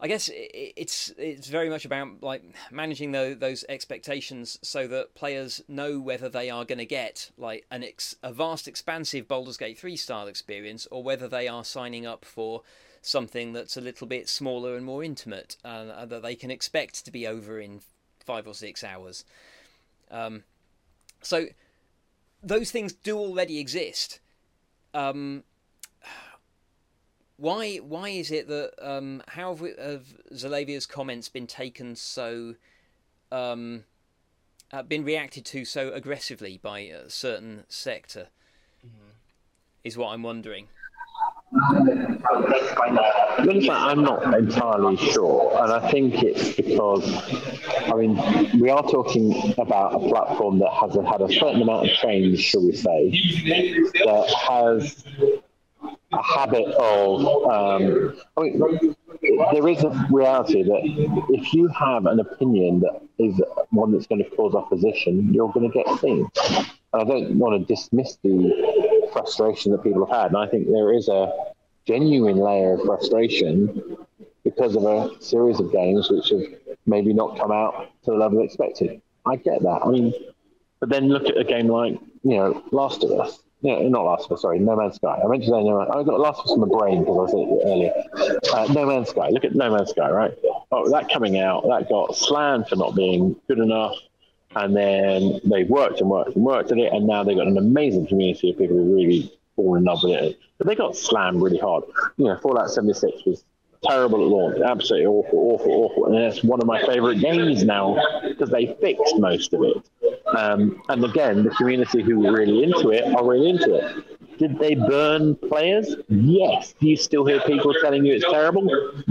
I 0.00 0.06
guess 0.06 0.30
it's 0.32 1.12
it's 1.18 1.48
very 1.48 1.68
much 1.68 1.84
about 1.84 2.22
like 2.22 2.44
managing 2.70 3.10
the, 3.10 3.36
those 3.36 3.64
expectations 3.68 4.56
so 4.62 4.86
that 4.86 5.16
players 5.16 5.60
know 5.66 5.98
whether 5.98 6.28
they 6.28 6.50
are 6.50 6.64
going 6.64 6.78
to 6.78 6.86
get 6.86 7.32
like 7.36 7.66
an 7.72 7.82
ex, 7.82 8.14
a 8.22 8.32
vast, 8.32 8.68
expansive 8.68 9.26
Baldur's 9.26 9.56
Gate 9.56 9.76
three 9.76 9.96
style 9.96 10.28
experience, 10.28 10.86
or 10.92 11.02
whether 11.02 11.26
they 11.26 11.48
are 11.48 11.64
signing 11.64 12.06
up 12.06 12.24
for 12.24 12.62
something 13.02 13.52
that's 13.52 13.76
a 13.76 13.80
little 13.80 14.06
bit 14.06 14.28
smaller 14.28 14.76
and 14.76 14.84
more 14.84 15.02
intimate, 15.04 15.56
uh, 15.64 16.06
that 16.06 16.22
they 16.22 16.34
can 16.34 16.50
expect 16.50 17.04
to 17.04 17.10
be 17.10 17.26
over 17.26 17.60
in 17.60 17.80
five 18.24 18.46
or 18.46 18.54
six 18.54 18.84
hours. 18.84 19.24
Um, 20.10 20.44
so 21.22 21.46
those 22.42 22.70
things 22.70 22.92
do 22.92 23.16
already 23.16 23.58
exist. 23.58 24.20
Um, 24.94 25.44
why 27.36 27.76
why 27.76 28.08
is 28.08 28.30
it 28.30 28.48
that 28.48 28.72
um, 28.82 29.22
how 29.28 29.50
have, 29.50 29.60
we, 29.60 29.72
have 29.78 30.06
Xalavier's 30.32 30.86
comments 30.86 31.28
been 31.28 31.46
taken 31.46 31.94
so 31.94 32.56
um, 33.30 33.84
uh, 34.72 34.82
been 34.82 35.04
reacted 35.04 35.44
to 35.46 35.64
so 35.64 35.92
aggressively 35.92 36.58
by 36.60 36.80
a 36.80 37.08
certain 37.08 37.64
sector? 37.68 38.28
Mm-hmm. 38.84 39.10
Is 39.84 39.96
what 39.96 40.08
I'm 40.08 40.22
wondering. 40.22 40.68
I'm 43.70 44.02
not 44.02 44.38
entirely 44.38 44.96
sure, 44.96 45.62
and 45.62 45.72
I 45.72 45.90
think 45.90 46.22
it's 46.22 46.52
because, 46.56 47.04
I 47.86 47.94
mean, 47.94 48.60
we 48.60 48.68
are 48.68 48.82
talking 48.82 49.54
about 49.56 49.94
a 49.94 49.98
platform 50.08 50.58
that 50.58 50.70
has 50.70 50.94
had 50.94 51.22
a 51.22 51.32
certain 51.32 51.62
amount 51.62 51.88
of 51.88 51.96
change, 51.96 52.40
shall 52.40 52.66
we 52.66 52.76
say, 52.76 53.10
that 54.04 54.34
has 54.48 55.04
a 56.12 56.22
habit 56.22 56.66
of. 56.66 57.26
Um, 57.50 58.20
I 58.36 58.40
mean, 58.42 58.94
there 59.52 59.68
is 59.68 59.82
a 59.84 60.06
reality 60.12 60.62
that 60.62 61.26
if 61.30 61.54
you 61.54 61.68
have 61.68 62.06
an 62.06 62.20
opinion 62.20 62.80
that 62.80 63.00
is 63.18 63.40
one 63.70 63.92
that's 63.92 64.06
going 64.06 64.22
to 64.22 64.30
cause 64.30 64.54
opposition, 64.54 65.32
you're 65.32 65.50
going 65.52 65.70
to 65.70 65.82
get 65.82 65.98
seen. 65.98 66.28
I 66.92 67.04
don't 67.04 67.38
want 67.38 67.60
to 67.60 67.74
dismiss 67.74 68.16
the 68.22 68.87
frustration 69.12 69.72
that 69.72 69.82
people 69.82 70.06
have 70.06 70.16
had. 70.16 70.26
And 70.28 70.36
I 70.36 70.46
think 70.46 70.68
there 70.68 70.92
is 70.92 71.08
a 71.08 71.32
genuine 71.86 72.36
layer 72.36 72.74
of 72.74 72.82
frustration 72.82 73.96
because 74.44 74.76
of 74.76 74.84
a 74.84 75.10
series 75.22 75.60
of 75.60 75.72
games 75.72 76.10
which 76.10 76.30
have 76.30 76.42
maybe 76.86 77.12
not 77.12 77.38
come 77.38 77.52
out 77.52 77.90
to 78.04 78.10
the 78.12 78.16
level 78.16 78.42
expected. 78.42 79.00
I 79.26 79.36
get 79.36 79.62
that. 79.62 79.80
I 79.84 79.88
mean, 79.88 80.12
but 80.80 80.88
then 80.88 81.08
look 81.08 81.26
at 81.26 81.36
a 81.36 81.44
game 81.44 81.68
like, 81.68 81.98
you 82.22 82.36
know, 82.36 82.62
Last 82.72 83.04
of 83.04 83.10
Us. 83.12 83.40
Yeah, 83.60 83.80
not 83.88 84.04
Last 84.04 84.26
of 84.26 84.32
Us, 84.32 84.42
sorry, 84.42 84.60
No 84.60 84.76
Man's 84.76 84.96
Sky. 84.96 85.20
I 85.22 85.36
to 85.36 85.44
say 85.44 85.50
No 85.50 85.78
Man's 85.78 85.90
I 85.92 86.02
got 86.04 86.20
Last 86.20 86.40
of 86.40 86.46
Us 86.46 86.52
in 86.52 86.60
my 86.60 86.68
brain 86.68 87.00
because 87.00 87.28
I 87.28 87.30
said 87.32 87.40
it 87.40 87.60
earlier. 87.64 87.92
Uh, 88.52 88.72
no 88.72 88.86
Man's 88.86 89.08
Sky. 89.10 89.30
Look 89.30 89.44
at 89.44 89.54
No 89.54 89.74
Man's 89.74 89.90
Sky, 89.90 90.10
right? 90.10 90.32
Oh, 90.70 90.88
that 90.90 91.08
coming 91.10 91.38
out, 91.38 91.64
that 91.64 91.88
got 91.88 92.16
slammed 92.16 92.68
for 92.68 92.76
not 92.76 92.94
being 92.94 93.34
good 93.48 93.58
enough. 93.58 93.96
And 94.56 94.74
then 94.74 95.40
they 95.44 95.64
worked 95.64 96.00
and 96.00 96.08
worked 96.10 96.34
and 96.34 96.44
worked 96.44 96.72
at 96.72 96.78
it, 96.78 96.92
and 96.92 97.06
now 97.06 97.22
they've 97.22 97.36
got 97.36 97.46
an 97.46 97.58
amazing 97.58 98.06
community 98.06 98.50
of 98.50 98.58
people 98.58 98.76
who 98.76 98.94
really 98.96 99.32
fall 99.56 99.74
in 99.76 99.84
love 99.84 100.00
with 100.02 100.12
it. 100.12 100.38
But 100.56 100.66
they 100.66 100.74
got 100.74 100.96
slammed 100.96 101.42
really 101.42 101.58
hard. 101.58 101.84
You 102.16 102.26
know, 102.26 102.36
Fallout 102.38 102.70
76 102.70 103.24
was 103.26 103.44
terrible 103.82 104.22
at 104.22 104.28
launch, 104.28 104.60
absolutely 104.60 105.06
awful, 105.06 105.38
awful, 105.38 105.72
awful. 105.72 106.06
And 106.06 106.16
it's 106.16 106.42
one 106.42 106.60
of 106.60 106.66
my 106.66 106.80
favourite 106.82 107.20
games 107.20 107.64
now 107.64 107.96
because 108.26 108.50
they 108.50 108.76
fixed 108.80 109.18
most 109.18 109.52
of 109.52 109.62
it. 109.62 109.76
Um, 110.36 110.82
and 110.88 111.04
again, 111.04 111.44
the 111.44 111.50
community 111.50 112.02
who 112.02 112.20
were 112.20 112.32
really 112.32 112.62
into 112.62 112.90
it 112.90 113.04
are 113.14 113.24
really 113.24 113.50
into 113.50 113.74
it. 113.74 114.38
Did 114.38 114.58
they 114.58 114.74
burn 114.74 115.34
players? 115.34 115.96
Yes. 116.08 116.74
Do 116.80 116.88
you 116.88 116.96
still 116.96 117.24
hear 117.24 117.40
people 117.40 117.74
telling 117.82 118.04
you 118.04 118.14
it's 118.14 118.30
terrible? 118.30 118.68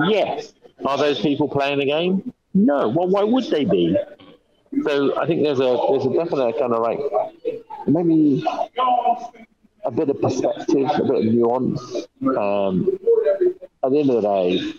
Yes. 0.08 0.54
Are 0.86 0.98
those 0.98 1.20
people 1.20 1.50
playing 1.50 1.80
the 1.80 1.86
game? 1.86 2.34
No. 2.54 2.88
Well, 2.88 3.08
why 3.08 3.24
would 3.24 3.46
they 3.46 3.66
be? 3.66 3.98
So 4.84 5.20
I 5.20 5.26
think 5.26 5.44
there's 5.44 5.60
a 5.60 5.78
there's 5.90 6.06
a 6.06 6.14
definite 6.14 6.60
kind 6.60 6.74
of 6.74 6.82
like 6.82 7.00
maybe 7.88 8.44
a 9.84 9.92
bit 9.92 10.10
of 10.10 10.22
perspective, 10.22 10.90
a 10.94 11.04
bit 11.04 11.16
of 11.16 11.26
nuance. 11.26 11.82
Um, 12.38 13.00
at 13.84 13.92
the 13.92 14.00
end 14.00 14.10
of 14.10 14.22
the 14.22 14.28
day, 14.28 14.74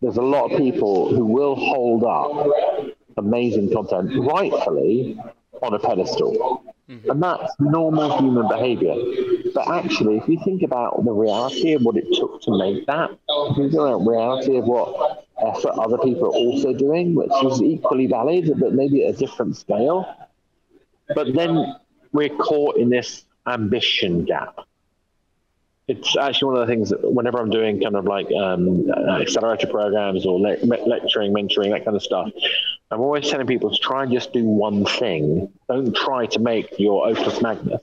there's 0.00 0.16
a 0.16 0.22
lot 0.22 0.50
of 0.50 0.58
people 0.58 1.14
who 1.14 1.24
will 1.24 1.56
hold 1.56 2.04
up 2.04 2.86
amazing 3.16 3.72
content 3.72 4.12
rightfully 4.16 5.18
on 5.62 5.74
a 5.74 5.78
pedestal. 5.78 6.64
Mm-hmm. 6.88 7.10
And 7.10 7.22
that's 7.22 7.52
normal 7.60 8.18
human 8.18 8.48
behavior. 8.48 8.94
But 9.54 9.68
actually, 9.68 10.16
if 10.16 10.28
you 10.28 10.40
think 10.44 10.62
about 10.62 11.04
the 11.04 11.12
reality 11.12 11.74
of 11.74 11.82
what 11.82 11.96
it 11.96 12.06
took 12.12 12.42
to 12.42 12.58
make 12.58 12.86
that, 12.86 13.10
if 13.10 13.56
you 13.56 13.70
think 13.70 13.74
about 13.74 14.04
the 14.04 14.10
reality 14.10 14.56
of 14.58 14.64
what 14.64 15.28
effort 15.42 15.72
other 15.78 15.98
people 15.98 16.26
are 16.26 16.36
also 16.36 16.72
doing, 16.72 17.14
which 17.14 17.30
is 17.44 17.62
equally 17.62 18.06
valid, 18.06 18.52
but 18.58 18.72
maybe 18.72 19.06
at 19.06 19.14
a 19.14 19.18
different 19.18 19.56
scale. 19.56 20.16
But 21.14 21.34
then 21.34 21.76
we're 22.12 22.36
caught 22.36 22.76
in 22.76 22.88
this 22.90 23.24
ambition 23.46 24.24
gap. 24.24 24.60
It's 25.88 26.16
actually 26.16 26.52
one 26.52 26.62
of 26.62 26.68
the 26.68 26.72
things 26.72 26.90
that 26.90 27.02
whenever 27.02 27.38
I'm 27.38 27.50
doing 27.50 27.80
kind 27.80 27.96
of 27.96 28.04
like 28.04 28.30
um, 28.32 28.90
accelerator 28.92 29.66
programs 29.66 30.24
or 30.24 30.38
le- 30.38 30.64
lecturing, 30.64 31.34
mentoring, 31.34 31.70
that 31.70 31.84
kind 31.84 31.96
of 31.96 32.02
stuff, 32.02 32.30
I'm 32.92 33.00
always 33.00 33.28
telling 33.28 33.46
people 33.46 33.70
to 33.70 33.78
try 33.78 34.04
and 34.04 34.12
just 34.12 34.32
do 34.32 34.44
one 34.44 34.84
thing. 34.84 35.52
Don't 35.68 35.94
try 35.94 36.26
to 36.26 36.38
make 36.38 36.78
your 36.78 37.08
opus 37.08 37.42
magnus. 37.42 37.82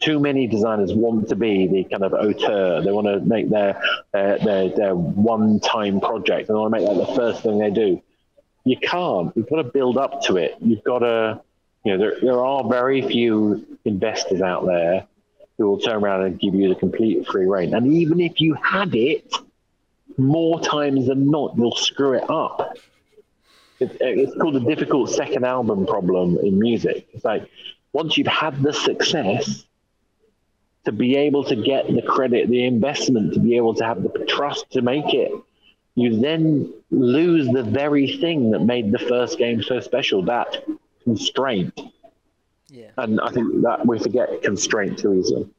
Too 0.00 0.20
many 0.20 0.46
designers 0.46 0.92
want 0.94 1.28
to 1.28 1.36
be 1.36 1.66
the 1.66 1.84
kind 1.84 2.04
of 2.04 2.12
auteur. 2.12 2.82
They 2.82 2.92
want 2.92 3.06
to 3.06 3.20
make 3.20 3.50
their 3.50 3.80
their 4.12 4.38
their, 4.38 4.68
their 4.70 4.94
one 4.94 5.60
time 5.60 6.00
project. 6.00 6.48
They 6.48 6.54
want 6.54 6.72
to 6.72 6.80
make 6.80 6.88
that 6.88 7.06
the 7.06 7.14
first 7.14 7.42
thing 7.42 7.58
they 7.58 7.70
do. 7.70 8.00
You 8.64 8.76
can't. 8.76 9.32
You've 9.36 9.48
got 9.48 9.56
to 9.56 9.64
build 9.64 9.96
up 9.96 10.22
to 10.22 10.36
it. 10.36 10.56
You've 10.60 10.84
got 10.84 11.00
to, 11.00 11.40
you 11.84 11.92
know, 11.92 11.98
there 11.98 12.20
there 12.20 12.44
are 12.44 12.68
very 12.68 13.02
few 13.02 13.78
investors 13.84 14.40
out 14.40 14.66
there 14.66 15.06
who 15.56 15.66
will 15.66 15.78
turn 15.78 15.96
around 15.96 16.22
and 16.22 16.38
give 16.38 16.54
you 16.54 16.68
the 16.68 16.76
complete 16.76 17.26
free 17.26 17.46
reign. 17.46 17.74
And 17.74 17.92
even 17.94 18.20
if 18.20 18.40
you 18.40 18.54
had 18.54 18.94
it, 18.94 19.34
more 20.16 20.60
times 20.60 21.06
than 21.06 21.30
not, 21.30 21.56
you'll 21.56 21.74
screw 21.74 22.14
it 22.14 22.28
up. 22.30 22.76
It, 23.80 23.96
it's 24.00 24.36
called 24.40 24.54
the 24.54 24.60
difficult 24.60 25.10
second 25.10 25.44
album 25.44 25.86
problem 25.86 26.38
in 26.38 26.58
music. 26.58 27.08
It's 27.12 27.24
like 27.24 27.48
once 27.92 28.16
you've 28.16 28.26
had 28.26 28.62
the 28.62 28.72
success, 28.72 29.64
to 30.88 30.92
be 30.92 31.16
able 31.16 31.44
to 31.44 31.54
get 31.54 31.86
the 31.86 32.00
credit, 32.00 32.48
the 32.48 32.64
investment, 32.64 33.34
to 33.34 33.40
be 33.40 33.58
able 33.58 33.74
to 33.74 33.84
have 33.84 34.02
the 34.02 34.24
trust 34.26 34.70
to 34.70 34.80
make 34.80 35.12
it, 35.12 35.30
you 35.96 36.18
then 36.18 36.72
lose 36.90 37.46
the 37.48 37.62
very 37.62 38.16
thing 38.16 38.52
that 38.52 38.60
made 38.60 38.90
the 38.90 38.98
first 38.98 39.36
game 39.36 39.62
so 39.62 39.80
special 39.80 40.22
that 40.22 40.64
constraint. 41.04 41.78
Yeah. 42.70 42.88
And 42.96 43.20
I 43.20 43.28
think 43.28 43.60
that 43.64 43.84
we 43.84 43.98
forget 43.98 44.42
constraint 44.42 44.98
too 44.98 45.12
easily. 45.12 45.50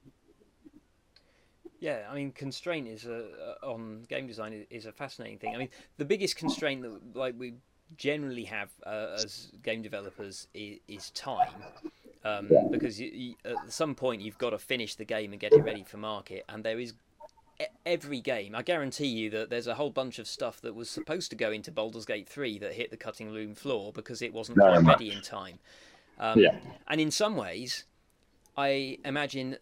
Yeah, 1.79 2.07
I 2.09 2.15
mean, 2.15 2.31
constraint 2.31 2.87
is 2.87 3.05
a 3.05 3.25
on 3.61 4.07
game 4.09 4.25
design 4.25 4.65
is 4.71 4.87
a 4.87 4.91
fascinating 4.91 5.37
thing. 5.37 5.53
I 5.53 5.59
mean, 5.59 5.69
the 5.99 6.05
biggest 6.05 6.37
constraint 6.37 6.81
that 6.81 6.99
like 7.13 7.35
we 7.37 7.53
generally 7.97 8.45
have 8.45 8.69
uh, 8.83 9.17
as 9.23 9.51
game 9.61 9.83
developers 9.83 10.47
is, 10.55 10.79
is 10.87 11.11
time 11.11 11.53
um, 12.23 12.47
yeah. 12.49 12.63
because 12.69 12.99
you, 12.99 13.11
you, 13.13 13.35
at 13.45 13.71
some 13.71 13.95
point 13.95 14.21
you've 14.21 14.37
got 14.37 14.51
to 14.51 14.57
finish 14.57 14.95
the 14.95 15.05
game 15.05 15.31
and 15.31 15.39
get 15.39 15.53
it 15.53 15.63
ready 15.63 15.83
for 15.83 15.97
market. 15.97 16.45
And 16.49 16.63
there 16.63 16.79
is 16.79 16.93
every 17.85 18.21
game. 18.21 18.55
I 18.55 18.61
guarantee 18.61 19.07
you 19.07 19.29
that 19.31 19.49
there's 19.49 19.67
a 19.67 19.75
whole 19.75 19.89
bunch 19.89 20.19
of 20.19 20.27
stuff 20.27 20.61
that 20.61 20.75
was 20.75 20.89
supposed 20.89 21.29
to 21.31 21.35
go 21.35 21.51
into 21.51 21.71
Baldur's 21.71 22.05
Gate 22.05 22.27
three 22.27 22.57
that 22.59 22.73
hit 22.73 22.91
the 22.91 22.97
cutting 22.97 23.31
room 23.31 23.55
floor 23.55 23.91
because 23.91 24.21
it 24.21 24.33
wasn't 24.33 24.57
quite 24.57 24.81
ready 24.83 25.11
in 25.11 25.21
time. 25.21 25.59
Um, 26.19 26.39
yeah. 26.39 26.55
And 26.87 26.99
in 26.99 27.11
some 27.11 27.35
ways, 27.35 27.85
I 28.57 28.97
imagine 29.05 29.57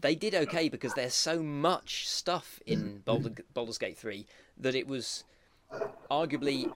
they 0.00 0.14
did 0.14 0.34
okay 0.34 0.68
because 0.68 0.94
there's 0.94 1.14
so 1.14 1.42
much 1.42 2.08
stuff 2.08 2.60
in 2.66 3.02
Baldur, 3.04 3.32
Baldur's 3.54 3.78
Gate 3.78 3.98
3 3.98 4.26
that 4.58 4.74
it 4.74 4.86
was 4.86 5.24
arguably 6.10 6.72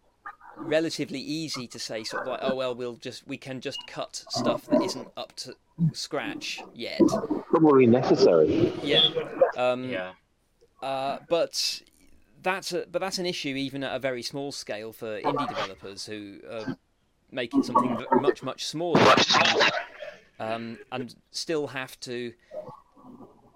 relatively 0.57 1.19
easy 1.21 1.67
to 1.67 1.79
say 1.79 2.05
sort 2.05 2.23
of 2.23 2.29
like 2.29 2.41
oh 2.43 2.55
well 2.55 2.75
we'll 2.75 2.97
just 2.97 3.27
we 3.27 3.37
can 3.37 3.61
just 3.61 3.79
cut 3.87 4.25
stuff 4.29 4.67
that 4.67 4.83
isn't 4.83 5.09
up 5.17 5.35
to 5.37 5.55
scratch 5.93 6.61
yet. 6.75 7.01
Probably 7.49 7.87
necessary. 7.87 8.73
Yeah. 8.83 9.09
Um, 9.57 9.91
yeah. 9.91 10.13
uh, 10.83 11.19
but 11.29 11.83
that's 12.43 12.73
a 12.73 12.87
but 12.91 13.01
that's 13.01 13.19
an 13.19 13.27
issue 13.27 13.55
even 13.57 13.85
at 13.85 13.95
a 13.95 13.99
very 13.99 14.23
small 14.23 14.53
scale 14.53 14.93
for 14.93 15.21
indie 15.21 15.49
developers 15.49 16.07
who 16.07 16.39
are 16.51 16.77
making 17.31 17.63
something 17.63 18.05
much 18.21 18.43
much 18.43 18.65
smaller. 18.67 19.01
Um, 20.39 20.79
and 20.91 21.15
still 21.31 21.69
have 21.69 22.01
to 22.01 22.33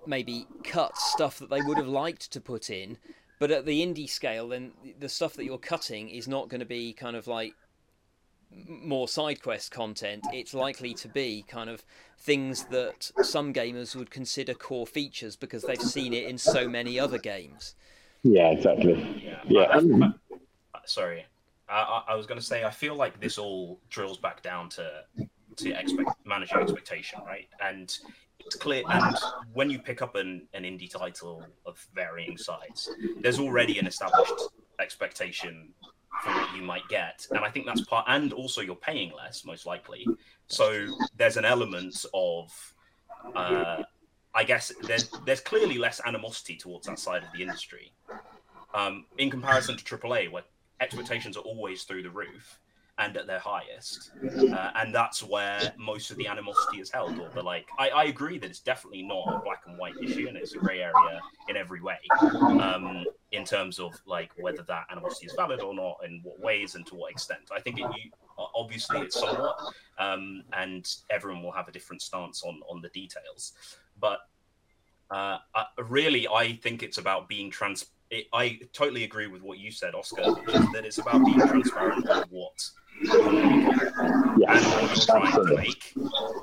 maybe 0.06 0.46
cut 0.62 0.96
stuff 0.96 1.38
that 1.40 1.50
they 1.50 1.60
would 1.60 1.78
have 1.78 1.88
liked 1.88 2.30
to 2.32 2.40
put 2.40 2.70
in 2.70 2.98
but 3.38 3.50
at 3.50 3.66
the 3.66 3.84
indie 3.84 4.08
scale, 4.08 4.48
then 4.48 4.72
the 4.98 5.08
stuff 5.08 5.34
that 5.34 5.44
you're 5.44 5.58
cutting 5.58 6.08
is 6.08 6.26
not 6.26 6.48
going 6.48 6.60
to 6.60 6.66
be 6.66 6.92
kind 6.92 7.16
of 7.16 7.26
like 7.26 7.54
more 8.68 9.08
side 9.08 9.42
quest 9.42 9.70
content. 9.70 10.24
It's 10.32 10.54
likely 10.54 10.94
to 10.94 11.08
be 11.08 11.44
kind 11.46 11.68
of 11.68 11.84
things 12.18 12.64
that 12.66 13.10
some 13.22 13.52
gamers 13.52 13.94
would 13.94 14.10
consider 14.10 14.54
core 14.54 14.86
features 14.86 15.36
because 15.36 15.62
they've 15.64 15.80
seen 15.80 16.12
it 16.12 16.24
in 16.24 16.38
so 16.38 16.68
many 16.68 16.98
other 16.98 17.18
games. 17.18 17.74
Yeah, 18.22 18.50
exactly. 18.50 19.22
Yeah. 19.22 19.40
yeah. 19.46 19.62
Um, 19.64 20.14
uh, 20.74 20.78
sorry, 20.84 21.26
I, 21.68 22.02
I 22.08 22.14
was 22.14 22.26
going 22.26 22.40
to 22.40 22.44
say 22.44 22.64
I 22.64 22.70
feel 22.70 22.94
like 22.94 23.20
this 23.20 23.38
all 23.38 23.78
drills 23.90 24.18
back 24.18 24.42
down 24.42 24.68
to 24.70 25.04
to 25.56 25.70
expect 25.70 26.10
managing 26.24 26.58
expectation, 26.58 27.20
right? 27.24 27.48
And 27.62 27.84
it's 27.84 28.00
clear 28.54 28.82
and 28.88 29.16
when 29.52 29.70
you 29.70 29.78
pick 29.78 30.02
up 30.02 30.14
an, 30.14 30.46
an 30.54 30.62
indie 30.62 30.90
title 30.90 31.44
of 31.64 31.84
varying 31.94 32.36
size 32.36 32.88
there's 33.20 33.38
already 33.38 33.78
an 33.78 33.86
established 33.86 34.40
expectation 34.78 35.68
for 36.22 36.30
what 36.30 36.56
you 36.56 36.62
might 36.62 36.86
get. 36.88 37.26
And 37.30 37.40
i 37.40 37.50
think 37.50 37.66
that's 37.66 37.82
part 37.82 38.04
and 38.08 38.32
also 38.32 38.60
you're 38.60 38.74
paying 38.74 39.12
less 39.12 39.44
most 39.44 39.66
likely. 39.66 40.06
So 40.48 40.86
there's 41.16 41.36
an 41.36 41.44
element 41.44 42.04
of 42.14 42.74
uh, 43.34 43.82
i 44.34 44.44
guess 44.44 44.72
there's 44.82 45.10
there's 45.24 45.40
clearly 45.40 45.78
less 45.78 46.00
animosity 46.06 46.56
towards 46.56 46.86
that 46.86 46.98
side 46.98 47.22
of 47.22 47.28
the 47.34 47.42
industry. 47.42 47.92
Um, 48.74 49.06
in 49.18 49.30
comparison 49.30 49.76
to 49.76 49.84
aaa 49.84 50.30
where 50.30 50.42
expectations 50.80 51.36
are 51.36 51.40
always 51.40 51.84
through 51.84 52.02
the 52.02 52.10
roof 52.10 52.58
and 52.98 53.16
at 53.16 53.26
their 53.26 53.38
highest. 53.38 54.10
Uh, 54.24 54.70
and 54.76 54.94
that's 54.94 55.22
where 55.22 55.74
most 55.76 56.10
of 56.10 56.16
the 56.16 56.26
animosity 56.26 56.80
is 56.80 56.90
held. 56.90 57.18
Or 57.18 57.28
the 57.34 57.42
like, 57.42 57.66
I, 57.78 57.90
I 57.90 58.04
agree 58.04 58.38
that 58.38 58.48
it's 58.48 58.60
definitely 58.60 59.02
not 59.02 59.28
a 59.28 59.38
black 59.44 59.62
and 59.66 59.76
white 59.78 59.94
issue, 60.02 60.28
and 60.28 60.36
it's 60.36 60.54
a 60.54 60.58
grey 60.58 60.80
area 60.80 61.20
in 61.48 61.56
every 61.56 61.82
way, 61.82 61.98
um, 62.20 63.04
in 63.32 63.44
terms 63.44 63.78
of 63.78 63.92
like 64.06 64.30
whether 64.38 64.62
that 64.62 64.86
animosity 64.90 65.26
is 65.26 65.34
valid 65.34 65.60
or 65.60 65.74
not, 65.74 65.98
in 66.06 66.20
what 66.22 66.40
ways 66.40 66.74
and 66.74 66.86
to 66.86 66.94
what 66.94 67.10
extent. 67.10 67.50
I 67.54 67.60
think 67.60 67.78
it, 67.78 67.82
you, 67.82 68.10
obviously 68.54 69.00
it's 69.00 69.20
somewhat, 69.20 69.58
um, 69.98 70.42
and 70.54 70.88
everyone 71.10 71.42
will 71.42 71.52
have 71.52 71.68
a 71.68 71.72
different 71.72 72.00
stance 72.00 72.42
on 72.44 72.60
on 72.68 72.80
the 72.80 72.88
details, 72.88 73.52
but. 74.00 74.20
Uh, 75.08 75.38
uh, 75.54 75.62
really, 75.84 76.26
I 76.26 76.54
think 76.56 76.82
it's 76.82 76.98
about 76.98 77.28
being 77.28 77.48
trans. 77.48 77.86
It, 78.10 78.26
I 78.32 78.58
totally 78.72 79.04
agree 79.04 79.28
with 79.28 79.40
what 79.40 79.58
you 79.58 79.70
said, 79.70 79.94
Oscar, 79.94 80.24
that 80.72 80.82
it's 80.84 80.98
about 80.98 81.24
being 81.24 81.38
transparent 81.46 82.04
what 82.28 82.68
yeah, 83.02 84.94
trying 85.06 85.32
to 85.32 85.54
make, 85.56 85.94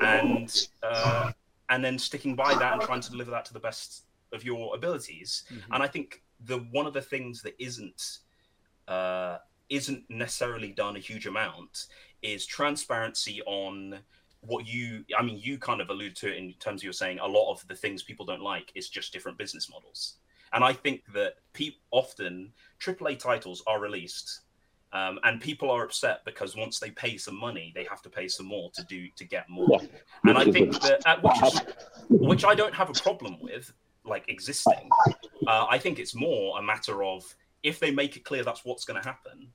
and 0.01 0.67
uh, 0.81 1.31
and 1.69 1.83
then 1.83 1.97
sticking 1.97 2.35
by 2.35 2.53
that 2.55 2.73
and 2.73 2.81
trying 2.81 3.01
to 3.01 3.11
deliver 3.11 3.31
that 3.31 3.45
to 3.45 3.53
the 3.53 3.59
best 3.59 4.03
of 4.31 4.43
your 4.43 4.75
abilities. 4.75 5.43
Mm-hmm. 5.51 5.73
And 5.73 5.83
I 5.83 5.87
think 5.87 6.21
the 6.45 6.59
one 6.71 6.85
of 6.85 6.93
the 6.93 7.01
things 7.01 7.41
that 7.43 7.53
isn't 7.59 8.19
uh, 8.87 9.37
isn't 9.69 10.03
necessarily 10.09 10.71
done 10.71 10.95
a 10.95 10.99
huge 10.99 11.25
amount 11.25 11.87
is 12.21 12.45
transparency 12.45 13.41
on 13.45 13.99
what 14.41 14.67
you 14.67 15.05
i 15.17 15.23
mean 15.23 15.39
you 15.41 15.57
kind 15.57 15.81
of 15.81 15.89
allude 15.89 16.15
to 16.15 16.27
it 16.27 16.37
in 16.37 16.53
terms 16.59 16.81
of 16.81 16.83
you're 16.83 16.93
saying 16.93 17.19
a 17.19 17.27
lot 17.27 17.51
of 17.51 17.65
the 17.67 17.75
things 17.75 18.03
people 18.03 18.25
don't 18.25 18.41
like 18.41 18.71
is 18.75 18.89
just 18.89 19.13
different 19.13 19.37
business 19.37 19.69
models 19.69 20.15
and 20.51 20.63
i 20.63 20.73
think 20.73 21.01
that 21.13 21.35
pe- 21.53 21.77
often 21.91 22.51
aaa 22.85 23.17
titles 23.17 23.63
are 23.67 23.79
released 23.79 24.41
um, 24.93 25.19
and 25.23 25.41
people 25.41 25.71
are 25.71 25.83
upset 25.83 26.23
because 26.23 26.55
once 26.55 26.79
they 26.79 26.91
pay 26.91 27.17
some 27.17 27.35
money, 27.35 27.73
they 27.75 27.83
have 27.89 28.01
to 28.03 28.09
pay 28.09 28.27
some 28.27 28.45
more 28.45 28.69
to 28.75 28.83
do 28.83 29.07
to 29.15 29.25
get 29.25 29.49
more. 29.49 29.79
Yeah. 29.81 29.87
And 30.25 30.37
I 30.37 30.45
think 30.45 30.79
that 30.81 31.01
uh, 31.05 31.17
which, 31.21 31.43
is, 31.43 31.61
which 32.09 32.45
I 32.45 32.53
don't 32.53 32.75
have 32.75 32.91
a 32.91 32.93
problem 32.93 33.37
with, 33.41 33.73
like 34.05 34.29
existing. 34.29 34.89
Uh, 35.47 35.65
I 35.69 35.79
think 35.79 35.97
it's 35.97 36.13
more 36.13 36.59
a 36.59 36.61
matter 36.61 37.03
of 37.03 37.23
if 37.63 37.79
they 37.79 37.89
make 37.89 38.15
it 38.17 38.23
clear 38.23 38.43
that's 38.43 38.63
what's 38.65 38.85
going 38.85 39.01
to 39.01 39.07
happen, 39.07 39.47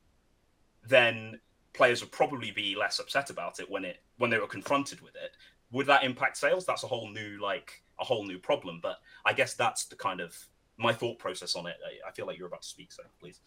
then 0.87 1.38
players 1.72 2.01
would 2.01 2.11
probably 2.11 2.51
be 2.51 2.74
less 2.74 2.98
upset 2.98 3.31
about 3.31 3.61
it 3.61 3.70
when 3.70 3.85
it 3.85 3.98
when 4.16 4.31
they 4.31 4.38
were 4.38 4.48
confronted 4.48 5.01
with 5.01 5.14
it. 5.14 5.37
Would 5.70 5.87
that 5.87 6.03
impact 6.03 6.37
sales? 6.37 6.66
That's 6.66 6.83
a 6.83 6.88
whole 6.88 7.09
new 7.11 7.38
like 7.40 7.81
a 8.01 8.05
whole 8.05 8.27
new 8.27 8.38
problem. 8.38 8.81
But 8.83 8.96
I 9.24 9.35
guess 9.35 9.55
that's 9.55 9.85
the 9.85 9.96
kind 9.96 10.20
of 10.20 10.35
my 10.79 10.92
thought 10.92 11.18
process 11.20 11.55
on 11.55 11.66
it. 11.66 11.77
I, 11.87 12.09
I 12.09 12.12
feel 12.12 12.27
like 12.27 12.38
you're 12.38 12.48
about 12.48 12.62
to 12.62 12.68
speak, 12.68 12.90
so 12.90 13.05
please. 13.20 13.40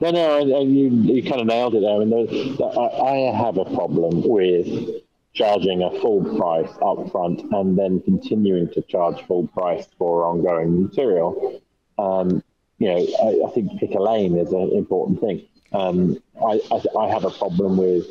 No, 0.00 0.10
no, 0.10 0.62
you, 0.62 0.88
you 0.88 1.22
kind 1.22 1.40
of 1.40 1.46
nailed 1.46 1.74
it 1.74 1.80
there. 1.80 1.94
I 1.94 2.04
mean, 2.04 2.56
I, 2.60 3.02
I 3.02 3.36
have 3.36 3.56
a 3.58 3.64
problem 3.66 4.26
with 4.26 5.02
charging 5.34 5.82
a 5.82 5.90
full 6.00 6.36
price 6.36 6.70
up 6.82 7.10
front 7.10 7.40
and 7.52 7.78
then 7.78 8.00
continuing 8.00 8.68
to 8.70 8.82
charge 8.82 9.22
full 9.26 9.46
price 9.48 9.86
for 9.98 10.24
ongoing 10.24 10.82
material. 10.82 11.62
Um, 11.98 12.42
you 12.78 12.88
know, 12.88 12.96
I, 12.96 13.48
I, 13.48 13.50
think 13.52 13.78
pick 13.78 13.94
a 13.94 14.02
lane 14.02 14.36
is 14.36 14.52
an 14.52 14.72
important 14.72 15.20
thing. 15.20 15.46
Um, 15.72 16.20
I, 16.36 16.60
I, 16.70 16.98
I, 16.98 17.08
have 17.08 17.24
a 17.24 17.30
problem 17.30 17.76
with 17.76 18.06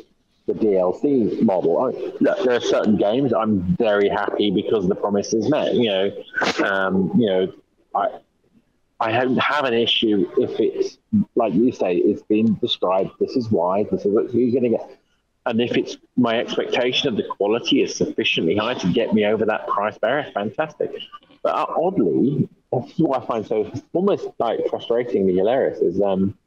the 0.46 0.54
DLC 0.54 1.42
model. 1.42 1.78
I, 1.78 1.90
look, 2.20 2.44
there 2.44 2.56
are 2.56 2.60
certain 2.60 2.96
games 2.96 3.32
I'm 3.32 3.76
very 3.76 4.08
happy 4.08 4.50
because 4.50 4.88
the 4.88 4.94
promise 4.94 5.34
is 5.34 5.48
met. 5.48 5.74
You 5.74 5.90
know, 5.90 6.24
um, 6.64 7.12
you 7.16 7.26
know, 7.26 7.52
I 7.94 8.08
I 9.02 9.10
don't 9.12 9.36
have 9.38 9.64
an 9.64 9.74
issue 9.74 10.30
if 10.38 10.60
it's 10.60 10.98
like 11.34 11.54
you 11.54 11.72
say, 11.72 11.96
it's 11.96 12.22
been 12.22 12.54
described. 12.58 13.10
This 13.18 13.36
is 13.36 13.50
why. 13.50 13.84
This 13.84 14.04
is 14.04 14.12
what 14.12 14.32
you're 14.32 14.50
going 14.52 14.72
to 14.72 14.78
get. 14.78 14.98
And 15.44 15.60
if 15.60 15.76
it's 15.76 15.96
my 16.16 16.38
expectation 16.38 17.08
of 17.08 17.16
the 17.16 17.24
quality 17.24 17.82
is 17.82 17.96
sufficiently 17.96 18.56
high 18.56 18.74
to 18.74 18.92
get 18.92 19.12
me 19.12 19.24
over 19.24 19.44
that 19.46 19.66
price 19.66 19.98
barrier, 19.98 20.30
fantastic. 20.32 20.92
But 21.42 21.54
uh, 21.54 21.66
oddly, 21.68 22.48
that's 22.72 22.96
what 22.98 23.22
I 23.22 23.26
find 23.26 23.46
so 23.46 23.70
almost 23.92 24.28
like 24.38 24.60
frustratingly 24.66 25.34
hilarious 25.36 25.80
is 25.80 26.00
um, 26.00 26.38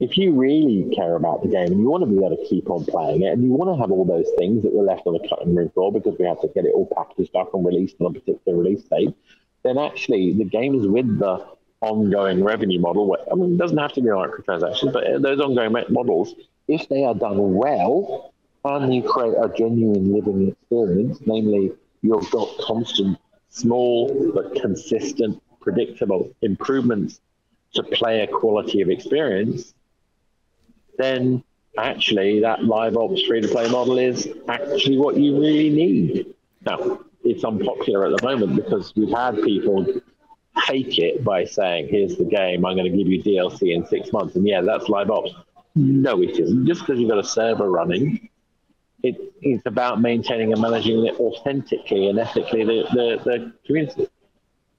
if 0.00 0.18
you 0.18 0.32
really 0.32 0.94
care 0.94 1.16
about 1.16 1.42
the 1.42 1.48
game 1.48 1.68
and 1.68 1.80
you 1.80 1.88
want 1.88 2.02
to 2.02 2.06
be 2.06 2.18
able 2.18 2.36
to 2.36 2.44
keep 2.46 2.70
on 2.70 2.84
playing 2.84 3.22
it 3.22 3.32
and 3.32 3.42
you 3.42 3.50
want 3.50 3.74
to 3.74 3.80
have 3.80 3.90
all 3.90 4.04
those 4.04 4.28
things 4.36 4.62
that 4.62 4.72
were 4.72 4.84
left 4.84 5.06
on 5.06 5.14
the 5.14 5.28
cutting 5.28 5.54
room 5.54 5.70
floor 5.70 5.90
because 5.90 6.14
we 6.18 6.26
had 6.26 6.40
to 6.40 6.48
get 6.48 6.66
it 6.66 6.72
all 6.74 6.86
packaged 6.94 7.34
up 7.34 7.52
and 7.54 7.64
released 7.64 7.96
on 8.00 8.14
a 8.14 8.20
particular 8.20 8.58
release 8.58 8.82
date, 8.82 9.14
then 9.62 9.78
actually 9.78 10.32
the 10.32 10.44
games 10.44 10.86
with 10.86 11.18
the 11.18 11.46
ongoing 11.80 12.42
revenue 12.42 12.80
model, 12.80 13.16
I 13.30 13.34
mean, 13.34 13.54
it 13.54 13.58
doesn't 13.58 13.78
have 13.78 13.92
to 13.94 14.00
be 14.00 14.08
microtransactions, 14.08 14.92
but 14.92 15.06
uh, 15.06 15.18
those 15.18 15.40
ongoing 15.40 15.72
models, 15.90 16.34
if 16.66 16.88
they 16.88 17.04
are 17.04 17.14
done 17.14 17.54
well 17.54 18.32
and 18.64 18.94
you 18.94 19.02
create 19.02 19.34
a 19.34 19.48
genuine 19.56 20.12
living 20.12 20.48
experience, 20.48 21.20
namely 21.24 21.72
you've 22.02 22.30
got 22.30 22.48
constant, 22.58 23.18
small 23.50 24.32
but 24.34 24.54
consistent, 24.60 25.42
predictable 25.60 26.30
improvements 26.42 27.20
to 27.74 27.82
player 27.82 28.26
quality 28.26 28.80
of 28.80 28.88
experience, 28.88 29.74
then 30.96 31.42
actually 31.76 32.40
that 32.40 32.64
live 32.64 32.96
ops 32.96 33.22
free 33.22 33.40
to 33.40 33.48
play 33.48 33.70
model 33.70 33.98
is 33.98 34.28
actually 34.48 34.98
what 34.98 35.16
you 35.16 35.40
really 35.40 35.70
need. 35.70 36.34
Now, 36.64 37.00
it's 37.24 37.44
unpopular 37.44 38.06
at 38.06 38.16
the 38.16 38.26
moment 38.26 38.56
because 38.56 38.94
we've 38.96 39.14
had 39.14 39.42
people 39.42 39.84
take 40.66 40.98
it 40.98 41.24
by 41.24 41.44
saying, 41.44 41.88
here's 41.88 42.16
the 42.16 42.24
game, 42.24 42.64
I'm 42.64 42.76
going 42.76 42.90
to 42.90 42.96
give 42.96 43.06
you 43.06 43.22
DLC 43.22 43.74
in 43.74 43.86
six 43.86 44.12
months. 44.12 44.36
And 44.36 44.46
yeah, 44.46 44.60
that's 44.60 44.88
live 44.88 45.10
ops. 45.10 45.32
No, 45.74 46.22
it 46.22 46.38
isn't. 46.38 46.66
Just 46.66 46.80
because 46.80 46.98
you've 46.98 47.10
got 47.10 47.18
a 47.18 47.24
server 47.24 47.70
running, 47.70 48.28
it, 49.02 49.16
it's 49.42 49.66
about 49.66 50.00
maintaining 50.00 50.52
and 50.52 50.60
managing 50.60 51.06
it 51.06 51.14
authentically 51.20 52.08
and 52.08 52.18
ethically 52.18 52.64
the, 52.64 52.84
the, 52.92 53.22
the 53.24 53.52
community. 53.66 54.08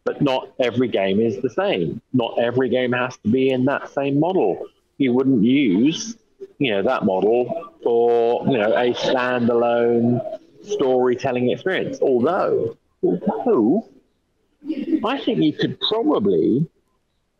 But 0.03 0.21
not 0.21 0.49
every 0.59 0.87
game 0.87 1.19
is 1.19 1.41
the 1.41 1.49
same. 1.49 2.01
Not 2.13 2.39
every 2.39 2.69
game 2.69 2.91
has 2.93 3.17
to 3.17 3.29
be 3.29 3.49
in 3.49 3.65
that 3.65 3.89
same 3.89 4.19
model 4.19 4.67
you 4.99 5.13
wouldn't 5.13 5.43
use, 5.43 6.17
you 6.59 6.71
know, 6.71 6.83
that 6.83 7.03
model 7.05 7.73
for, 7.81 8.45
you 8.45 8.57
know, 8.57 8.73
a 8.73 8.93
standalone 8.93 10.39
storytelling 10.73 11.51
experience. 11.51 11.99
Although, 12.01 12.77
although 13.03 13.87
I 15.03 15.19
think 15.19 15.39
you 15.39 15.53
could 15.53 15.79
probably 15.79 16.67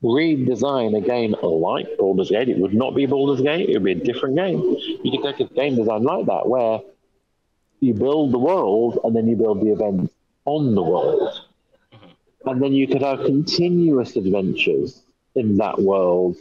redesign 0.04 0.98
a 0.98 1.02
game 1.02 1.36
like 1.42 1.88
Baldur's 1.98 2.30
Gate. 2.30 2.50
It 2.50 2.58
would 2.58 2.74
not 2.74 2.96
be 2.96 3.06
Baldur's 3.06 3.42
Gate, 3.42 3.70
it 3.70 3.74
would 3.74 3.84
be 3.84 3.92
a 3.92 3.96
different 3.96 4.36
game. 4.36 4.60
You 5.04 5.12
could 5.12 5.38
take 5.38 5.52
a 5.52 5.54
game 5.54 5.76
design 5.76 6.04
like 6.04 6.26
that 6.28 6.48
where 6.48 6.80
you 7.82 7.94
build 7.94 8.32
the 8.32 8.40
world 8.40 9.00
and 9.04 9.16
then 9.16 9.28
you 9.28 9.36
build 9.36 9.62
the 9.62 9.72
events 9.72 10.14
on 10.46 10.76
the 10.76 10.84
world. 10.84 11.42
And 12.46 12.62
then 12.62 12.74
you 12.74 12.88
could 12.88 13.02
have 13.02 13.26
continuous 13.26 14.16
adventures 14.16 15.04
in 15.36 15.58
that 15.58 15.80
world 15.80 16.38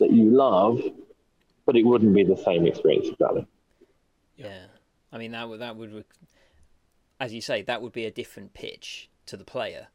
that 0.00 0.10
you 0.10 0.30
love, 0.30 0.80
but 1.66 1.76
it 1.76 1.84
wouldn't 1.84 2.14
be 2.14 2.24
the 2.24 2.36
same 2.36 2.66
experience 2.66 3.08
exactly. 3.08 3.46
Yeah, 4.36 4.64
I 5.12 5.18
mean 5.18 5.32
that 5.32 5.48
would 5.48 5.60
that 5.60 5.76
would, 5.76 6.04
as 7.22 7.32
you 7.32 7.40
say, 7.40 7.62
that 7.62 7.80
would 7.80 7.92
be 7.92 8.04
a 8.04 8.10
different 8.10 8.52
pitch 8.52 9.08
to 9.26 9.36
the 9.36 9.44
player, 9.44 9.86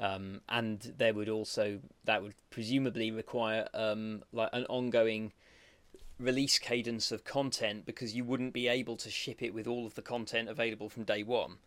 um, 0.00 0.40
and 0.48 0.92
there 0.98 1.14
would 1.14 1.28
also 1.28 1.78
that 2.04 2.22
would 2.24 2.34
presumably 2.50 3.12
require 3.12 3.68
um, 3.72 4.24
like 4.32 4.50
an 4.52 4.66
ongoing 4.68 5.32
release 6.18 6.58
cadence 6.58 7.12
of 7.12 7.22
content 7.22 7.86
because 7.86 8.16
you 8.16 8.24
wouldn't 8.24 8.52
be 8.52 8.66
able 8.66 8.96
to 8.96 9.10
ship 9.10 9.42
it 9.42 9.54
with 9.54 9.68
all 9.68 9.86
of 9.86 9.94
the 9.94 10.02
content 10.02 10.48
available 10.48 10.88
from 10.88 11.04
day 11.04 11.22
one 11.22 11.58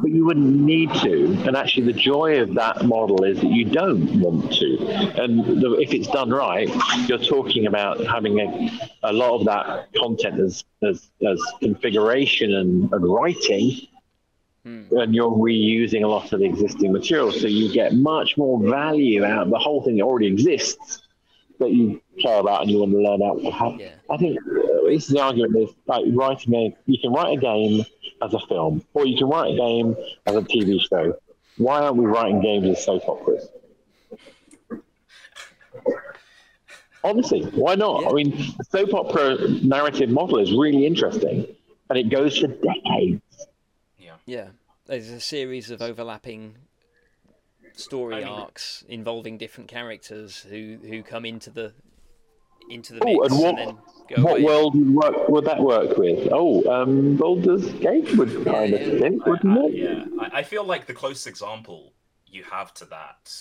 but 0.00 0.10
you 0.10 0.24
wouldn't 0.24 0.58
need 0.60 0.92
to. 0.94 1.26
And 1.46 1.56
actually, 1.56 1.92
the 1.92 1.98
joy 1.98 2.40
of 2.40 2.54
that 2.54 2.84
model 2.86 3.24
is 3.24 3.40
that 3.40 3.50
you 3.50 3.64
don't 3.64 4.20
want 4.20 4.52
to. 4.54 4.78
And 5.22 5.60
the, 5.60 5.72
if 5.80 5.92
it's 5.92 6.08
done 6.08 6.30
right, 6.30 6.70
you're 7.06 7.18
talking 7.18 7.66
about 7.66 8.04
having 8.06 8.40
a, 8.40 9.10
a 9.10 9.12
lot 9.12 9.38
of 9.38 9.44
that 9.46 9.92
content 9.94 10.40
as 10.40 10.64
as, 10.82 11.10
as 11.26 11.42
configuration 11.60 12.54
and, 12.54 12.92
and 12.92 13.04
writing. 13.04 13.86
Hmm. 14.66 14.82
And 14.90 15.14
you're 15.14 15.30
reusing 15.30 16.02
a 16.02 16.08
lot 16.08 16.32
of 16.32 16.40
the 16.40 16.44
existing 16.44 16.92
material, 16.92 17.30
so 17.30 17.46
you 17.46 17.72
get 17.72 17.94
much 17.94 18.36
more 18.36 18.60
value 18.60 19.24
out 19.24 19.42
of 19.42 19.50
the 19.50 19.58
whole 19.58 19.84
thing 19.84 19.96
that 19.98 20.02
already 20.02 20.26
exists 20.26 21.02
that 21.60 21.70
you 21.70 22.02
care 22.20 22.40
about 22.40 22.62
and 22.62 22.70
you 22.72 22.80
want 22.80 22.90
to 22.90 22.98
learn 22.98 23.22
out. 23.22 23.78
Yeah. 23.78 23.90
I 24.10 24.16
think 24.16 24.40
this 24.86 25.04
is 25.04 25.10
the 25.10 25.20
argument 25.20 25.56
is 25.56 25.70
like 25.86 26.04
writing 26.08 26.52
a 26.56 26.76
you 26.86 26.98
can 27.00 27.12
write 27.12 27.38
a 27.38 27.40
game 27.40 27.84
as 28.20 28.34
a 28.34 28.40
film, 28.40 28.84
or 28.92 29.06
you 29.06 29.16
can 29.16 29.28
write 29.28 29.54
a 29.54 29.56
game 29.56 29.94
as 30.26 30.34
a 30.34 30.42
TV 30.42 30.80
show. 30.80 31.16
Why 31.58 31.82
aren't 31.82 31.98
we 31.98 32.06
writing 32.06 32.40
games 32.40 32.66
as 32.66 32.84
soap 32.84 33.08
operas? 33.08 33.46
Honestly, 37.04 37.42
why 37.54 37.76
not? 37.76 38.02
Yeah. 38.02 38.08
I 38.08 38.12
mean, 38.14 38.54
soap 38.68 38.94
opera 38.94 39.48
narrative 39.62 40.10
model 40.10 40.38
is 40.38 40.50
really 40.50 40.84
interesting, 40.86 41.46
and 41.88 41.96
it 41.96 42.10
goes 42.10 42.36
for 42.36 42.48
decades. 42.48 43.22
Yeah, 44.26 44.36
yeah. 44.36 44.48
There's 44.86 45.10
a 45.10 45.20
series 45.20 45.70
of 45.70 45.82
overlapping 45.82 46.56
story 47.74 48.16
I 48.16 48.20
mean, 48.20 48.28
arcs 48.28 48.84
involving 48.88 49.38
different 49.38 49.68
characters 49.68 50.46
who 50.48 50.78
who 50.82 51.02
come 51.02 51.24
into 51.24 51.50
the 51.50 51.72
into 52.68 52.94
the 52.94 53.04
mix 53.04 53.32
and, 53.32 53.40
what, 53.40 53.58
and 53.58 53.58
then 53.58 53.78
what 54.22 54.32
away. 54.32 54.42
world 54.42 54.74
would, 54.74 54.94
work, 54.94 55.28
would 55.28 55.44
that 55.44 55.60
work 55.60 55.96
with? 55.96 56.28
Oh, 56.32 56.64
um, 56.70 57.16
Baldur's 57.16 57.72
Gate 57.74 58.16
would 58.16 58.44
kind 58.44 58.72
yeah, 58.72 58.78
of 58.78 59.00
think, 59.00 59.26
wouldn't 59.26 59.58
I, 59.58 59.64
it? 59.64 59.74
Yeah, 59.74 60.04
I, 60.20 60.38
I 60.38 60.42
feel 60.42 60.64
like 60.64 60.86
the 60.86 60.94
closest 60.94 61.26
example 61.26 61.92
you 62.26 62.42
have 62.44 62.74
to 62.74 62.84
that, 62.86 63.32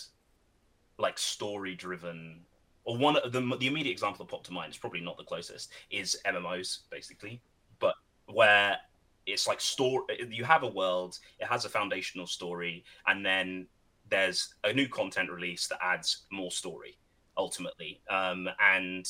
like 0.98 1.18
story-driven, 1.18 2.42
or 2.84 2.98
one 2.98 3.18
of 3.18 3.32
the 3.32 3.42
the 3.58 3.68
immediate 3.68 3.92
example 3.92 4.26
that 4.26 4.32
popped 4.32 4.48
to 4.48 4.54
mind 4.54 4.72
is 4.72 4.78
probably 4.78 5.02
not 5.02 5.18
the 5.18 5.24
closest. 5.24 5.72
Is 5.90 6.20
MMOs 6.26 6.80
basically, 6.90 7.42
but 7.80 7.96
where 8.28 8.78
it's 9.26 9.48
like 9.48 9.60
store 9.60 10.04
you 10.30 10.44
have 10.44 10.64
a 10.64 10.68
world 10.68 11.18
it 11.40 11.48
has 11.48 11.66
a 11.66 11.70
foundational 11.70 12.28
story 12.28 12.84
and 13.08 13.26
then 13.26 13.66
there's 14.10 14.54
a 14.64 14.74
new 14.74 14.88
content 14.88 15.30
release 15.32 15.68
that 15.68 15.80
adds 15.82 16.26
more 16.32 16.52
story 16.52 16.98
ultimately. 17.38 18.02
Um, 18.10 18.50
and 18.60 19.08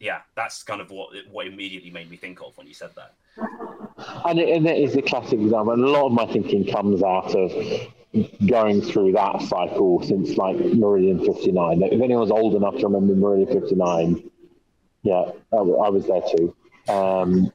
yeah, 0.00 0.20
that's 0.34 0.62
kind 0.62 0.80
of 0.80 0.90
what 0.90 1.10
what 1.30 1.46
immediately 1.46 1.90
made 1.90 2.10
me 2.10 2.16
think 2.16 2.40
of 2.40 2.56
when 2.56 2.66
you 2.66 2.74
said 2.74 2.90
that. 2.96 3.14
And 4.26 4.38
it, 4.38 4.48
and 4.48 4.66
it 4.66 4.78
is 4.78 4.96
a 4.96 5.02
classic 5.02 5.40
example. 5.40 5.74
A 5.74 5.76
lot 5.76 6.06
of 6.06 6.12
my 6.12 6.26
thinking 6.26 6.66
comes 6.70 7.02
out 7.02 7.34
of 7.34 7.52
going 8.46 8.82
through 8.82 9.12
that 9.12 9.40
cycle 9.42 10.02
since 10.02 10.36
like 10.36 10.56
Meridian 10.56 11.24
59. 11.24 11.82
If 11.82 12.02
anyone's 12.02 12.30
old 12.30 12.54
enough 12.54 12.76
to 12.78 12.86
remember 12.86 13.14
Meridian 13.14 13.60
59, 13.60 14.30
yeah, 15.02 15.30
I, 15.52 15.56
I 15.56 15.88
was 15.88 16.06
there 16.06 16.22
too. 16.36 16.54
Um, 16.92 17.52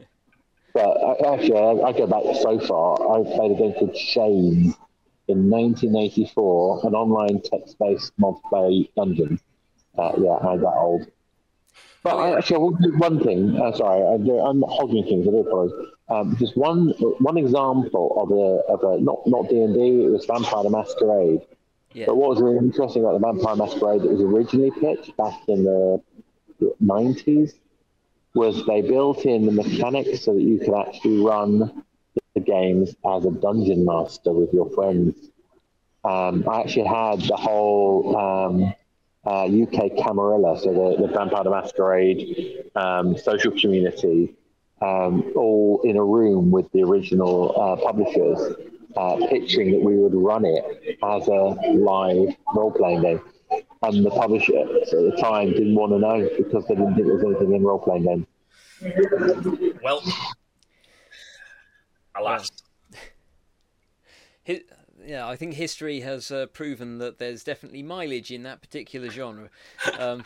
but 0.78 1.26
actually, 1.26 1.58
I, 1.58 1.88
I, 1.88 1.92
go 1.92 2.06
back 2.06 2.24
so 2.40 2.60
far. 2.60 2.94
I 3.02 3.24
played 3.24 3.52
a 3.52 3.56
game 3.56 3.74
called 3.74 3.98
Shame 3.98 4.76
in 5.28 5.50
1984, 5.50 6.82
an 6.84 6.94
online 6.94 7.42
text-based 7.42 8.14
multiplayer 8.20 8.88
dungeon. 8.96 9.40
Uh, 9.98 10.12
yeah, 10.20 10.36
I'm 10.36 10.62
that 10.62 10.76
old. 10.78 11.08
But 12.04 12.18
I, 12.18 12.38
actually, 12.38 12.58
I 12.58 12.60
will 12.60 12.72
do 12.72 12.96
one 12.98 13.24
thing. 13.24 13.60
Uh, 13.60 13.76
sorry, 13.76 14.06
I 14.06 14.24
do, 14.24 14.38
I'm 14.38 14.62
hogging 14.62 15.04
things. 15.06 15.28
I 15.28 15.32
do 15.32 15.40
apologize. 15.40 15.88
Um, 16.10 16.38
just 16.38 16.56
one 16.56 16.90
one 17.20 17.38
example 17.38 18.14
of 18.22 18.32
a 18.32 18.72
of 18.72 19.00
a 19.00 19.04
not 19.04 19.26
not 19.26 19.50
D 19.50 19.60
and 19.60 19.74
D. 19.74 20.06
It 20.06 20.10
was 20.10 20.26
Vampire 20.26 20.64
the 20.64 20.70
Masquerade. 20.70 21.42
Yeah. 21.94 22.06
But 22.06 22.16
what 22.18 22.30
was 22.30 22.42
really 22.42 22.60
interesting 22.60 23.04
about 23.04 23.20
the 23.20 23.28
Vampire 23.28 23.56
Masquerade 23.56 24.04
that 24.04 24.12
was 24.12 24.22
originally 24.22 24.72
pitched 24.72 25.18
back 25.18 25.38
in 25.50 25.64
the 25.66 26.02
90s 26.82 27.54
was 28.34 28.66
they 28.66 28.82
built 28.82 29.26
in 29.26 29.46
the 29.46 29.52
mechanics 29.52 30.22
so 30.22 30.34
that 30.34 30.42
you 30.42 30.60
could 30.60 30.76
actually 30.76 31.20
run 31.20 31.84
the 32.36 32.40
games 32.40 32.96
as 33.06 33.26
a 33.26 33.32
dungeon 33.32 33.86
master 33.86 34.32
with 34.32 34.54
your 34.54 34.70
friends. 34.72 35.16
Um, 36.04 36.48
I 36.48 36.62
actually 36.62 36.88
had 36.88 37.22
the 37.22 37.36
whole 37.36 38.16
um, 38.16 38.74
uh, 39.26 39.46
UK 39.46 39.98
Camarilla, 39.98 40.60
so 40.60 40.72
the, 40.74 41.08
the 41.08 41.14
Vampire 41.14 41.44
the 41.44 41.50
Masquerade 41.50 42.70
um, 42.76 43.18
social 43.18 43.52
community, 43.52 44.36
um, 44.82 45.34
all 45.36 45.82
in 45.84 45.98
a 45.98 46.04
room 46.04 46.52
with 46.52 46.72
the 46.72 46.84
original 46.84 47.60
uh, 47.60 47.76
publishers, 47.76 48.56
uh, 48.96 49.18
pitching 49.30 49.72
that 49.72 49.82
we 49.82 49.98
would 49.98 50.14
run 50.14 50.46
it 50.46 50.98
as 51.04 51.28
a 51.28 51.58
live 51.74 52.36
role 52.56 52.72
playing 52.72 53.02
game. 53.02 53.22
And 53.84 54.06
the 54.06 54.10
publisher 54.10 54.58
at 54.58 54.90
the 54.92 55.18
time 55.20 55.52
didn't 55.52 55.76
want 55.76 55.92
to 55.94 56.00
know 56.00 56.30
because 56.38 56.68
they 56.68 56.76
didn't 56.76 56.96
think 56.96 57.08
there 57.08 57.16
was 57.16 57.24
anything 57.24 57.54
in 57.54 57.64
role 57.64 57.80
playing 57.80 58.04
games. 58.04 58.26
Well, 59.84 60.04
alas. 62.16 62.50
yeah, 65.06 65.28
I 65.28 65.36
think 65.36 65.54
history 65.54 66.02
has 66.02 66.32
uh, 66.32 66.48
proven 66.48 66.98
that 66.98 67.18
there's 67.20 67.44
definitely 67.44 67.84
mileage 67.84 68.32
in 68.32 68.44
that 68.44 68.62
particular 68.62 69.10
genre. 69.10 69.50
Um, 69.98 70.26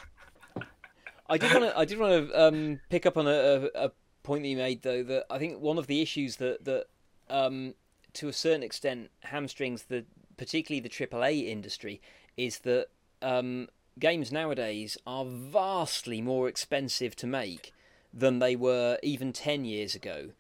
I 1.30 1.38
did 1.38 1.54
want 1.54 1.66
to. 1.66 1.78
I 1.78 1.86
did 1.86 2.00
want 2.00 2.30
to 2.30 2.48
um, 2.48 2.80
pick 2.90 3.06
up 3.06 3.18
on 3.18 3.28
a, 3.28 3.32
a, 3.32 3.86
a, 3.86 3.92
point 4.24 4.44
that 4.44 4.50
you 4.50 4.58
made, 4.58 4.82
though. 4.82 5.04
That 5.04 5.26
I 5.30 5.40
think 5.40 5.62
one 5.62 5.78
of 5.78 5.88
the 5.88 6.02
issues 6.02 6.38
that 6.38 6.66
that 6.66 6.88
um, 7.30 7.76
to 8.14 8.28
a 8.28 8.34
certain 8.34 8.64
extent 8.64 9.12
hamstrings 9.22 9.84
the 9.84 10.06
particularly 10.38 10.82
the 10.82 10.90
AAA 10.90 11.48
industry 11.48 12.02
is 12.36 12.60
that 12.60 12.88
um, 13.22 13.68
games 14.00 14.32
nowadays 14.32 14.98
are 15.06 15.26
vastly 15.26 16.22
more 16.22 16.48
expensive 16.48 17.16
to 17.18 17.28
make 17.28 17.74
than 18.14 18.40
they 18.40 18.56
were 18.56 18.98
even 19.04 19.32
10 19.32 19.66
years 19.66 19.96
ago. 19.96 20.32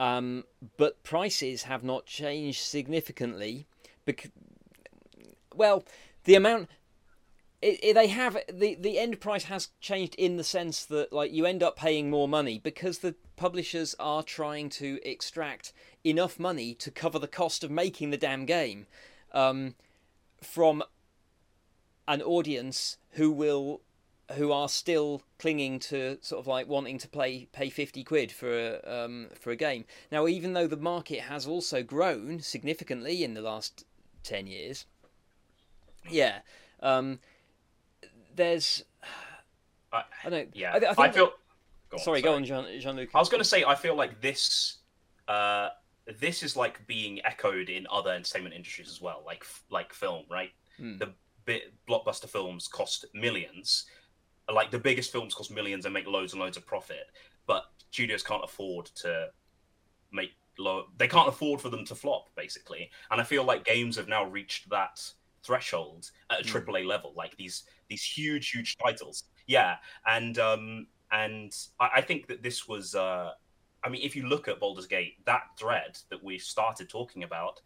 Um, 0.00 0.44
but 0.76 1.02
prices 1.04 1.64
have 1.64 1.84
not 1.84 2.06
changed 2.06 2.60
significantly. 2.60 3.66
Bec- 4.04 4.32
well, 5.54 5.84
the 6.24 6.34
amount 6.34 6.68
it, 7.62 7.78
it, 7.82 7.94
they 7.94 8.08
have 8.08 8.36
the 8.52 8.74
the 8.74 8.98
end 8.98 9.20
price 9.20 9.44
has 9.44 9.68
changed 9.80 10.16
in 10.16 10.36
the 10.36 10.44
sense 10.44 10.84
that 10.86 11.12
like 11.12 11.32
you 11.32 11.46
end 11.46 11.62
up 11.62 11.76
paying 11.76 12.10
more 12.10 12.26
money 12.26 12.58
because 12.58 12.98
the 12.98 13.14
publishers 13.36 13.94
are 14.00 14.24
trying 14.24 14.68
to 14.68 14.98
extract 15.04 15.72
enough 16.04 16.40
money 16.40 16.74
to 16.74 16.90
cover 16.90 17.20
the 17.20 17.28
cost 17.28 17.62
of 17.62 17.70
making 17.70 18.10
the 18.10 18.16
damn 18.16 18.44
game 18.44 18.86
um, 19.32 19.76
from 20.42 20.82
an 22.08 22.22
audience 22.22 22.98
who 23.12 23.30
will 23.30 23.80
who 24.32 24.50
are 24.50 24.68
still 24.68 25.22
clinging 25.38 25.78
to 25.78 26.16
sort 26.22 26.40
of 26.40 26.46
like 26.46 26.66
wanting 26.66 26.98
to 26.98 27.08
play 27.08 27.48
pay 27.52 27.68
50 27.68 28.02
quid 28.04 28.32
for 28.32 28.50
a, 28.50 29.04
um, 29.04 29.28
for 29.38 29.50
a 29.50 29.56
game. 29.56 29.84
Now 30.10 30.26
even 30.26 30.52
though 30.52 30.66
the 30.66 30.76
market 30.76 31.20
has 31.20 31.46
also 31.46 31.82
grown 31.82 32.40
significantly 32.40 33.24
in 33.24 33.34
the 33.34 33.42
last 33.42 33.84
10 34.22 34.46
years 34.46 34.86
yeah 36.08 36.38
um, 36.82 37.18
there's 38.34 38.84
I, 39.92 40.02
I 40.24 40.30
don't 40.30 40.48
yeah 40.54 40.72
I, 40.72 41.02
I, 41.02 41.10
feel 41.10 41.32
go 41.90 41.96
on, 41.96 41.98
sorry, 41.98 42.22
go 42.22 42.34
on 42.34 42.44
Gianluca 42.44 43.10
I 43.14 43.18
was 43.18 43.28
going 43.28 43.42
to 43.42 43.48
say 43.48 43.64
I 43.64 43.74
feel 43.74 43.94
like 43.94 44.20
this 44.20 44.78
uh 45.28 45.68
this 46.20 46.42
is 46.42 46.56
like 46.56 46.84
being 46.86 47.24
echoed 47.24 47.68
in 47.68 47.86
other 47.90 48.10
entertainment 48.10 48.54
industries 48.54 48.88
as 48.88 49.00
well 49.00 49.22
like 49.24 49.44
like 49.70 49.92
film 49.92 50.24
right? 50.30 50.50
Hmm. 50.78 50.98
the 50.98 51.12
bit 51.44 51.72
blockbuster 51.88 52.28
films 52.28 52.68
cost 52.68 53.04
millions. 53.14 53.86
Like 54.52 54.70
the 54.70 54.78
biggest 54.78 55.12
films 55.12 55.34
cost 55.34 55.50
millions 55.50 55.84
and 55.84 55.94
make 55.94 56.06
loads 56.06 56.32
and 56.32 56.40
loads 56.42 56.56
of 56.56 56.66
profit 56.66 57.06
but 57.46 57.64
studios 57.90 58.22
can't 58.22 58.44
afford 58.44 58.86
to 58.86 59.28
make 60.12 60.30
low 60.58 60.84
they 60.98 61.08
can't 61.08 61.28
afford 61.28 61.60
for 61.60 61.68
them 61.68 61.84
to 61.84 61.94
flop 61.94 62.28
basically. 62.36 62.90
And 63.10 63.20
i 63.20 63.24
feel 63.24 63.44
like 63.44 63.64
games 63.64 63.96
have 63.96 64.08
now 64.08 64.24
reached 64.24 64.68
that 64.70 65.00
threshold 65.42 66.10
at 66.30 66.40
a 66.40 66.44
Mm. 66.44 66.66
AAA 66.66 66.86
level 66.86 67.12
like 67.16 67.36
these 67.36 67.64
these 67.88 68.04
huge 68.04 68.50
huge 68.50 68.76
titles. 68.78 69.24
Yeah 69.46 69.76
and 70.06 70.38
um 70.38 70.86
and 71.10 71.52
i, 71.80 71.90
I 71.96 72.00
think 72.00 72.26
that 72.28 72.42
this 72.42 72.68
was 72.68 72.94
uh 72.94 73.32
i 73.82 73.88
mean 73.88 74.02
if 74.02 74.14
you 74.14 74.26
look 74.28 74.48
at 74.48 74.60
Baldur's 74.60 74.86
Gate 74.86 75.24
that 75.24 75.42
thread 75.58 75.98
that 76.10 76.22
we 76.22 76.38
started 76.38 76.88
talking 76.88 77.24
about 77.24 77.60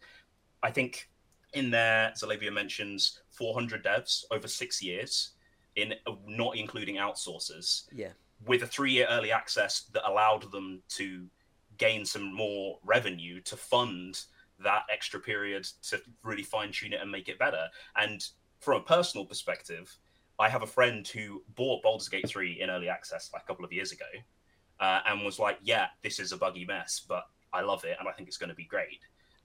i 0.63 0.71
think 0.71 1.09
in 1.53 1.71
there 1.71 2.13
Xalavier 2.17 2.53
mentions 2.53 3.19
400 3.29 3.83
devs 3.83 4.23
over 4.31 4.47
6 4.47 4.81
years 4.81 5.31
in 5.75 5.93
not 6.27 6.57
including 6.57 6.95
outsourcers 6.95 7.83
yeah 7.93 8.09
with 8.45 8.63
a 8.63 8.67
three 8.67 8.91
year 8.91 9.07
early 9.09 9.31
access 9.31 9.83
that 9.93 10.07
allowed 10.07 10.51
them 10.51 10.81
to 10.89 11.25
gain 11.77 12.05
some 12.05 12.33
more 12.33 12.79
revenue 12.83 13.39
to 13.41 13.55
fund 13.55 14.21
that 14.59 14.83
extra 14.91 15.19
period 15.19 15.67
to 15.83 16.01
really 16.23 16.43
fine 16.43 16.71
tune 16.71 16.93
it 16.93 17.01
and 17.01 17.11
make 17.11 17.29
it 17.29 17.39
better. 17.39 17.67
And 17.95 18.25
from 18.59 18.81
a 18.81 18.83
personal 18.83 19.25
perspective, 19.25 19.95
I 20.39 20.49
have 20.49 20.63
a 20.63 20.67
friend 20.67 21.07
who 21.07 21.43
bought 21.55 21.83
Baldur's 21.83 22.09
Gate 22.09 22.27
3 22.27 22.61
in 22.61 22.69
early 22.69 22.89
access 22.89 23.29
like 23.33 23.43
a 23.43 23.45
couple 23.45 23.65
of 23.65 23.73
years 23.73 23.91
ago 23.91 24.05
uh, 24.79 25.01
and 25.05 25.23
was 25.23 25.39
like, 25.39 25.57
yeah, 25.61 25.87
this 26.03 26.19
is 26.19 26.31
a 26.31 26.37
buggy 26.37 26.65
mess, 26.65 27.03
but 27.07 27.23
I 27.53 27.61
love 27.61 27.85
it 27.85 27.97
and 27.99 28.07
I 28.07 28.11
think 28.11 28.27
it's 28.27 28.37
going 28.37 28.49
to 28.49 28.55
be 28.55 28.65
great. 28.65 28.99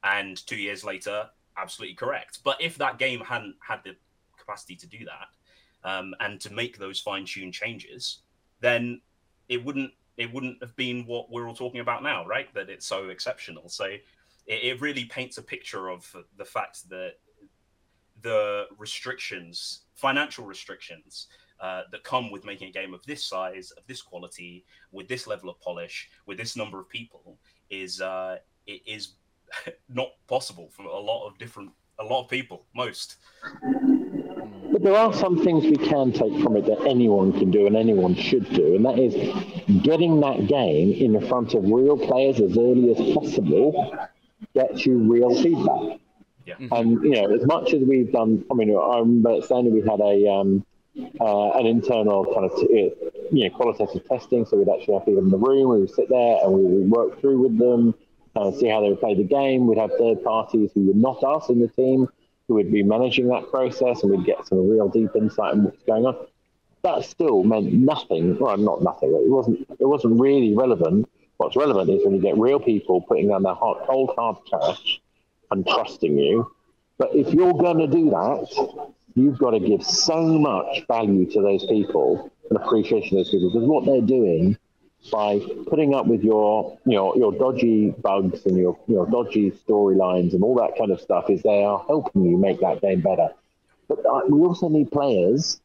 And 0.05 0.45
two 0.47 0.57
years 0.57 0.85
later, 0.85 1.29
absolutely 1.57 1.95
correct. 1.95 2.41
But 2.45 2.61
if 2.61 2.77
that 2.79 2.99
game 2.99 3.21
hadn't 3.21 3.57
had 3.67 3.81
the 3.85 3.97
capacity 4.38 4.77
to 4.77 4.87
do 4.87 5.05
that 5.05 5.88
um, 5.88 6.15
and 6.21 6.41
to 6.41 6.53
make 6.53 6.79
those 6.79 7.01
fine 7.01 7.25
tuned 7.25 7.55
changes, 7.55 8.21
then 8.61 9.01
it 9.49 9.65
wouldn't 9.65 9.93
it 10.19 10.33
wouldn't 10.33 10.62
have 10.62 10.77
been 10.77 11.07
what 11.07 11.31
we're 11.31 11.49
all 11.49 11.55
talking 11.55 11.81
about 11.81 12.03
now, 12.03 12.27
right? 12.27 12.53
That 12.55 12.69
it's 12.69 12.87
so 12.87 13.09
exceptional. 13.09 13.69
So 13.69 13.85
it, 13.85 14.03
it 14.47 14.81
really 14.81 15.07
paints 15.07 15.38
a 15.38 15.43
picture 15.43 15.88
of 15.88 16.15
the 16.37 16.45
fact 16.45 16.88
that 16.91 17.15
the 18.21 18.67
restrictions, 18.79 19.83
financial 19.95 20.45
restrictions, 20.45 21.29
uh, 21.61 21.83
that 21.93 22.03
come 22.03 22.31
with 22.31 22.45
making 22.45 22.69
a 22.69 22.73
game 22.73 22.93
of 22.93 23.05
this 23.07 23.25
size, 23.25 23.71
of 23.73 23.87
this 23.87 24.03
quality, 24.03 24.65
with 24.91 25.09
this 25.09 25.27
level 25.27 25.49
of 25.49 25.61
polish, 25.61 26.11
with 26.27 26.37
this 26.37 26.57
number 26.57 26.81
of 26.81 26.88
people, 26.88 27.38
is 27.71 28.01
uh, 28.01 28.37
it 28.67 28.83
is 28.85 29.15
not 29.88 30.09
possible 30.27 30.69
for 30.71 30.85
a 30.85 30.99
lot 30.99 31.27
of 31.27 31.38
different, 31.38 31.71
a 31.99 32.05
lot 32.05 32.25
of 32.25 32.31
people, 32.31 32.65
most. 32.75 33.17
But 34.73 34.83
there 34.83 34.97
are 34.97 35.12
some 35.12 35.43
things 35.45 35.65
we 35.65 35.77
can 35.77 36.12
take 36.12 36.43
from 36.43 36.57
it 36.57 36.65
that 36.67 36.87
anyone 36.87 37.33
can 37.33 37.51
do 37.51 37.67
and 37.67 37.77
anyone 37.77 38.15
should 38.15 38.49
do, 38.55 38.75
and 38.75 38.85
that 38.85 38.99
is 38.99 39.15
getting 39.83 40.21
that 40.21 40.47
game 40.47 40.93
in 40.93 41.21
front 41.29 41.55
of 41.55 41.65
real 41.65 41.99
players 41.99 42.41
as 42.41 42.57
early 42.57 42.91
as 42.91 43.15
possible 43.15 43.97
gets 44.55 44.87
you 44.87 44.99
real 44.99 45.41
feedback. 45.43 46.01
Yeah. 46.47 46.55
And 46.73 47.03
you 47.03 47.11
know, 47.11 47.35
as 47.35 47.47
much 47.47 47.73
as 47.73 47.83
we've 47.83 48.11
done, 48.11 48.45
I 48.51 48.55
mean, 48.55 48.77
I 48.77 48.99
remember 48.99 49.37
at 49.37 49.45
Stanley 49.45 49.71
we 49.71 49.81
had 49.81 50.01
a 50.01 50.29
um, 50.29 50.65
uh, 51.21 51.51
an 51.53 51.67
internal 51.67 52.25
kind 52.25 52.51
of 52.51 52.57
t- 52.59 52.93
you 53.31 53.45
know 53.45 53.51
qualitative 53.57 54.07
testing, 54.09 54.45
so 54.45 54.57
we'd 54.57 54.69
actually 54.69 54.95
have 54.95 55.05
people 55.05 55.23
in 55.23 55.31
the 55.31 55.38
room, 55.38 55.69
we 55.69 55.81
would 55.81 55.95
sit 55.95 56.09
there 56.09 56.38
and 56.43 56.53
we 56.53 56.62
would 56.62 56.91
work 56.91 57.21
through 57.21 57.41
with 57.43 57.59
them, 57.59 57.95
uh, 58.37 58.51
see 58.53 58.68
how 58.68 58.81
they 58.81 58.88
would 58.88 59.01
play 59.01 59.14
the 59.14 59.25
game. 59.25 59.66
We'd 59.66 59.79
have 59.79 59.90
third 59.99 60.23
parties 60.25 60.71
who 60.75 60.87
were 60.87 60.95
not 60.95 61.23
us 61.23 61.49
in 61.49 61.61
the 61.61 61.68
team 61.68 62.09
who 62.49 62.55
would 62.55 62.73
be 62.73 62.83
managing 62.83 63.29
that 63.29 63.51
process, 63.51 64.03
and 64.03 64.11
we'd 64.11 64.27
get 64.27 64.47
some 64.47 64.68
real 64.68 64.88
deep 64.88 65.11
insight 65.14 65.53
on 65.53 65.64
what's 65.64 65.83
going 65.85 66.07
on. 66.07 66.27
That 66.83 67.05
still 67.05 67.45
meant 67.45 67.73
nothing. 67.73 68.38
Well, 68.38 68.57
not 68.57 68.83
nothing. 68.83 69.11
It 69.11 69.31
wasn't. 69.31 69.61
It 69.79 69.85
wasn't 69.87 70.21
really 70.21 70.55
relevant. 70.55 71.09
What's 71.37 71.57
relevant 71.57 71.90
is 71.90 72.05
when 72.05 72.14
you 72.14 72.21
get 72.21 72.37
real 72.38 72.59
people 72.59 73.01
putting 73.03 73.29
down 73.29 73.42
their 73.42 73.55
hard, 73.55 73.87
cold 73.87 74.12
hard 74.16 74.37
cash 74.51 75.01
and 75.51 75.66
trusting 75.66 76.18
you. 76.18 76.51
But 76.99 77.14
if 77.14 77.33
you're 77.33 77.55
going 77.55 77.79
to 77.79 77.87
do 77.87 78.11
that, 78.11 78.92
you've 79.14 79.38
got 79.38 79.51
to 79.51 79.61
give 79.61 79.83
so 79.83 80.38
much 80.38 80.87
value 80.88 81.31
to 81.33 81.42
those 81.42 81.64
people 81.66 82.31
and 82.49 82.59
appreciation 82.59 83.11
to 83.11 83.16
those 83.16 83.31
people 83.31 83.51
because 83.51 83.68
what 83.68 83.85
they're 83.85 84.01
doing 84.01 84.57
by 85.11 85.41
putting 85.67 85.95
up 85.95 86.07
with 86.07 86.23
your 86.23 86.79
you 86.87 86.95
know 86.95 87.15
your 87.17 87.33
dodgy 87.33 87.91
bugs 87.91 88.47
and 88.47 88.57
your 88.57 88.79
your 88.87 89.07
dodgy 89.07 89.51
storylines 89.51 90.33
and 90.33 90.43
all 90.45 90.55
that 90.55 90.77
kind 90.79 90.93
of 90.93 91.01
stuff 91.01 91.29
is 91.29 91.43
they 91.43 91.65
are 91.65 91.85
helping 91.88 92.25
you 92.25 92.37
make 92.37 92.61
that 92.61 92.81
game 92.81 93.01
better. 93.01 93.31
But 93.88 94.07
uh, 94.07 94.23
we 94.29 94.41
also 94.41 94.69
need 94.69 94.91
players 94.91 95.61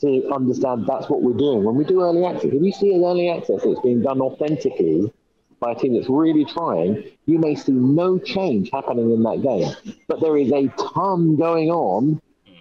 to 0.00 0.30
understand 0.32 0.86
that's 0.86 1.08
what 1.08 1.22
we're 1.22 1.36
doing 1.36 1.62
when 1.62 1.76
we 1.76 1.84
do 1.84 2.02
early 2.02 2.24
access. 2.24 2.52
If 2.52 2.62
you 2.62 2.72
see 2.72 2.94
an 2.94 3.04
early 3.04 3.28
access 3.28 3.62
that's 3.62 3.80
being 3.80 4.02
done 4.02 4.20
authentically 4.20 5.12
by 5.60 5.72
a 5.72 5.74
team 5.74 5.94
that's 5.94 6.08
really 6.08 6.44
trying, 6.44 7.04
you 7.26 7.38
may 7.38 7.54
see 7.54 7.72
no 7.72 8.18
change 8.18 8.70
happening 8.72 9.12
in 9.12 9.22
that 9.22 9.42
game. 9.42 9.94
But 10.08 10.20
there 10.20 10.36
is 10.38 10.50
a 10.52 10.68
ton 10.94 11.36
going 11.36 11.70
on 11.70 12.20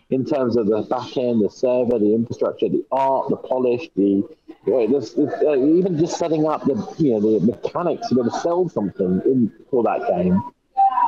in 0.09 0.25
terms 0.25 0.57
of 0.57 0.67
the 0.67 0.81
back 0.83 1.15
end, 1.17 1.43
the 1.43 1.49
server, 1.49 1.97
the 1.97 2.13
infrastructure, 2.13 2.67
the 2.67 2.85
art, 2.91 3.29
the 3.29 3.37
polish, 3.37 3.89
the 3.95 4.27
know, 4.69 4.99
this, 4.99 5.11
this, 5.13 5.33
uh, 5.43 5.55
even 5.55 5.97
just 5.97 6.17
setting 6.17 6.47
up 6.47 6.63
the 6.65 6.75
you 6.97 7.11
know 7.11 7.39
the 7.39 7.45
mechanics 7.45 8.07
to 8.09 8.15
be 8.15 8.21
able 8.21 8.31
to 8.31 8.39
sell 8.39 8.69
something 8.69 9.21
in 9.25 9.51
for 9.69 9.83
that 9.83 10.07
game. 10.07 10.41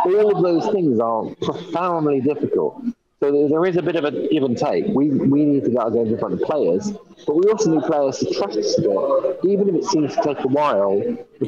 All 0.06 0.36
of 0.36 0.44
those 0.44 0.72
things 0.74 1.00
are 1.00 1.26
profoundly 1.42 2.22
difficult. 2.22 2.84
So 3.20 3.48
there- 3.50 3.66
is 3.68 3.78
a 3.78 3.84
bit 3.84 3.96
of 3.96 4.04
a 4.04 4.12
give 4.30 4.42
and 4.44 4.58
take. 4.58 4.88
We 4.88 5.10
we 5.10 5.46
need 5.46 5.64
to 5.66 5.70
get 5.70 5.80
our 5.80 5.92
games 5.92 6.12
in 6.12 6.18
front 6.18 6.34
of 6.34 6.42
players, 6.42 6.92
but 7.28 7.36
we 7.36 7.44
also 7.52 7.70
need 7.76 7.84
players 7.84 8.18
to 8.18 8.34
trust 8.34 8.58
us 8.58 8.78
a 8.80 8.82
bit, 8.82 9.40
even 9.52 9.70
if 9.70 9.76
it 9.76 9.86
seems 9.86 10.16
to 10.16 10.22
take 10.24 10.40
a 10.44 10.48
while 10.48 11.00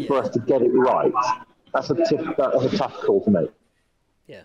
for 0.05 0.17
us 0.19 0.29
to 0.29 0.39
get 0.39 0.61
it 0.61 0.69
right. 0.69 1.11
That's 1.73 1.89
a 1.89 1.95
that's 1.95 2.11
a 2.73 2.77
tough 2.77 2.93
call 3.01 3.23
to 3.23 3.31
make. 3.31 3.51
Yeah, 4.27 4.43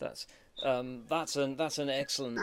that's 0.00 0.26
um, 0.64 1.04
that's 1.08 1.36
an 1.36 1.56
that's 1.56 1.78
an 1.78 1.88
excellent 1.88 2.40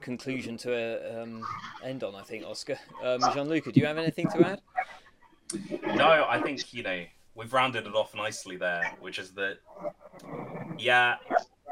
conclusion 0.00 0.56
to 0.58 0.74
uh, 0.74 1.22
um, 1.22 1.46
end 1.82 2.04
on. 2.04 2.14
I 2.14 2.22
think 2.22 2.44
Oscar, 2.44 2.78
um, 3.02 3.20
Gianluca, 3.32 3.72
do 3.72 3.80
you 3.80 3.86
have 3.86 3.98
anything 3.98 4.28
to 4.30 4.46
add? 4.46 4.60
No, 5.96 6.26
I 6.28 6.40
think 6.42 6.72
you 6.72 6.82
know 6.82 7.04
we've 7.34 7.52
rounded 7.52 7.86
it 7.86 7.94
off 7.94 8.14
nicely 8.14 8.56
there, 8.56 8.92
which 9.00 9.18
is 9.18 9.32
that 9.32 9.58
yeah, 10.78 11.16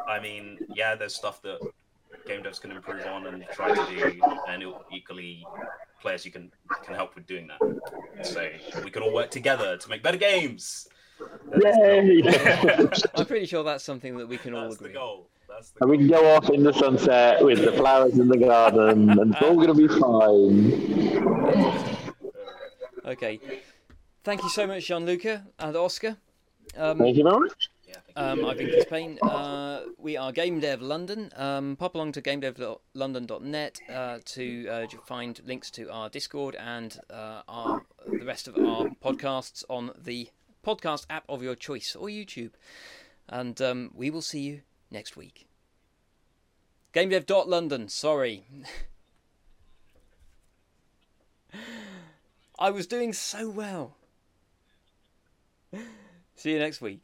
I 0.09 0.21
mean 0.21 0.59
yeah, 0.75 0.95
there's 0.95 1.15
stuff 1.15 1.43
that 1.43 1.61
game 2.27 2.43
devs 2.43 2.61
can 2.61 2.71
improve 2.71 3.05
on 3.07 3.27
and 3.27 3.45
try 3.53 3.75
to 3.75 3.97
do, 3.97 4.21
and 4.49 4.63
equally 4.93 5.45
players 6.01 6.25
you 6.25 6.33
can 6.33 6.51
can 6.85 6.95
help 6.95 7.15
with 7.15 7.27
doing 7.27 7.49
that. 7.49 8.25
So 8.27 8.49
we 8.85 8.91
can 8.91 9.03
all 9.03 9.13
work 9.13 9.31
together 9.31 9.77
to 9.77 9.89
make 9.89 10.03
better 10.03 10.19
games. 10.19 10.89
Yay! 11.61 12.23
I'm 13.14 13.27
pretty 13.27 13.47
sure 13.47 13.62
that's 13.62 13.85
something 13.85 14.16
that 14.16 14.29
we 14.29 14.39
can 14.39 14.55
all 14.55 14.62
That's 14.62 14.77
the 14.77 14.85
agree. 14.87 14.95
goal. 14.95 15.29
That's 15.49 15.70
the 15.70 15.83
and 15.83 15.91
we 15.91 15.99
can 15.99 16.09
go 16.09 16.35
off 16.35 16.49
in 16.51 16.62
the 16.62 16.73
sunset 16.73 17.45
with 17.45 17.64
the 17.64 17.73
flowers 17.73 18.18
in 18.18 18.29
the 18.29 18.39
garden, 18.39 19.11
and 19.11 19.35
it's 19.35 19.43
all 19.43 19.55
going 19.55 19.68
to 19.68 19.75
be 19.75 19.89
fine. 19.89 20.73
Okay, 23.05 23.41
thank 24.25 24.43
you 24.43 24.49
so 24.49 24.66
much, 24.66 24.87
Gianluca 24.87 25.45
and 25.59 25.77
Oscar. 25.77 26.16
Um, 26.77 26.99
Thank 26.99 27.16
you 27.16 27.25
very 27.25 27.41
much. 27.41 27.68
Um, 28.14 28.45
I've 28.45 28.59
been 28.59 28.68
Chris 28.68 28.85
Payne. 28.87 29.18
Uh, 29.23 29.83
we 29.99 30.16
are 30.16 30.33
Game 30.33 30.61
Dev 30.61 30.83
London. 30.83 31.31
Um, 31.37 31.77
pop 31.77 31.95
along 31.95 32.12
to 32.12 32.23
gamedevlondon.net 32.23 33.81
uh, 33.93 34.18
to 34.25 34.68
uh, 34.68 34.87
find 35.07 35.41
links 35.47 35.70
to 35.73 35.91
our 35.91 36.09
Discord 36.09 36.55
and 36.57 36.99
uh, 37.11 37.43
our 37.49 37.83
the 38.07 38.25
rest 38.25 38.49
of 38.49 38.57
our 38.57 38.87
podcasts 39.03 39.64
on 39.68 39.93
the 40.03 40.29
podcast 40.65 41.07
app 41.11 41.25
of 41.29 41.43
your 41.43 41.55
choice 41.55 41.97
or 41.97 42.09
YouTube. 42.09 42.53
And 43.29 43.61
um, 43.61 43.91
we 43.95 44.11
will 44.11 44.23
see 44.23 44.41
you 44.41 44.63
next 44.91 45.17
week. 45.17 45.47
GameDev.London. 46.95 47.89
Sorry. 47.89 48.45
I 52.59 52.71
was 52.71 52.87
doing 52.87 53.13
so 53.13 53.49
well. 53.49 53.97
See 56.37 56.53
you 56.53 56.59
next 56.59 56.81
week. 56.81 57.03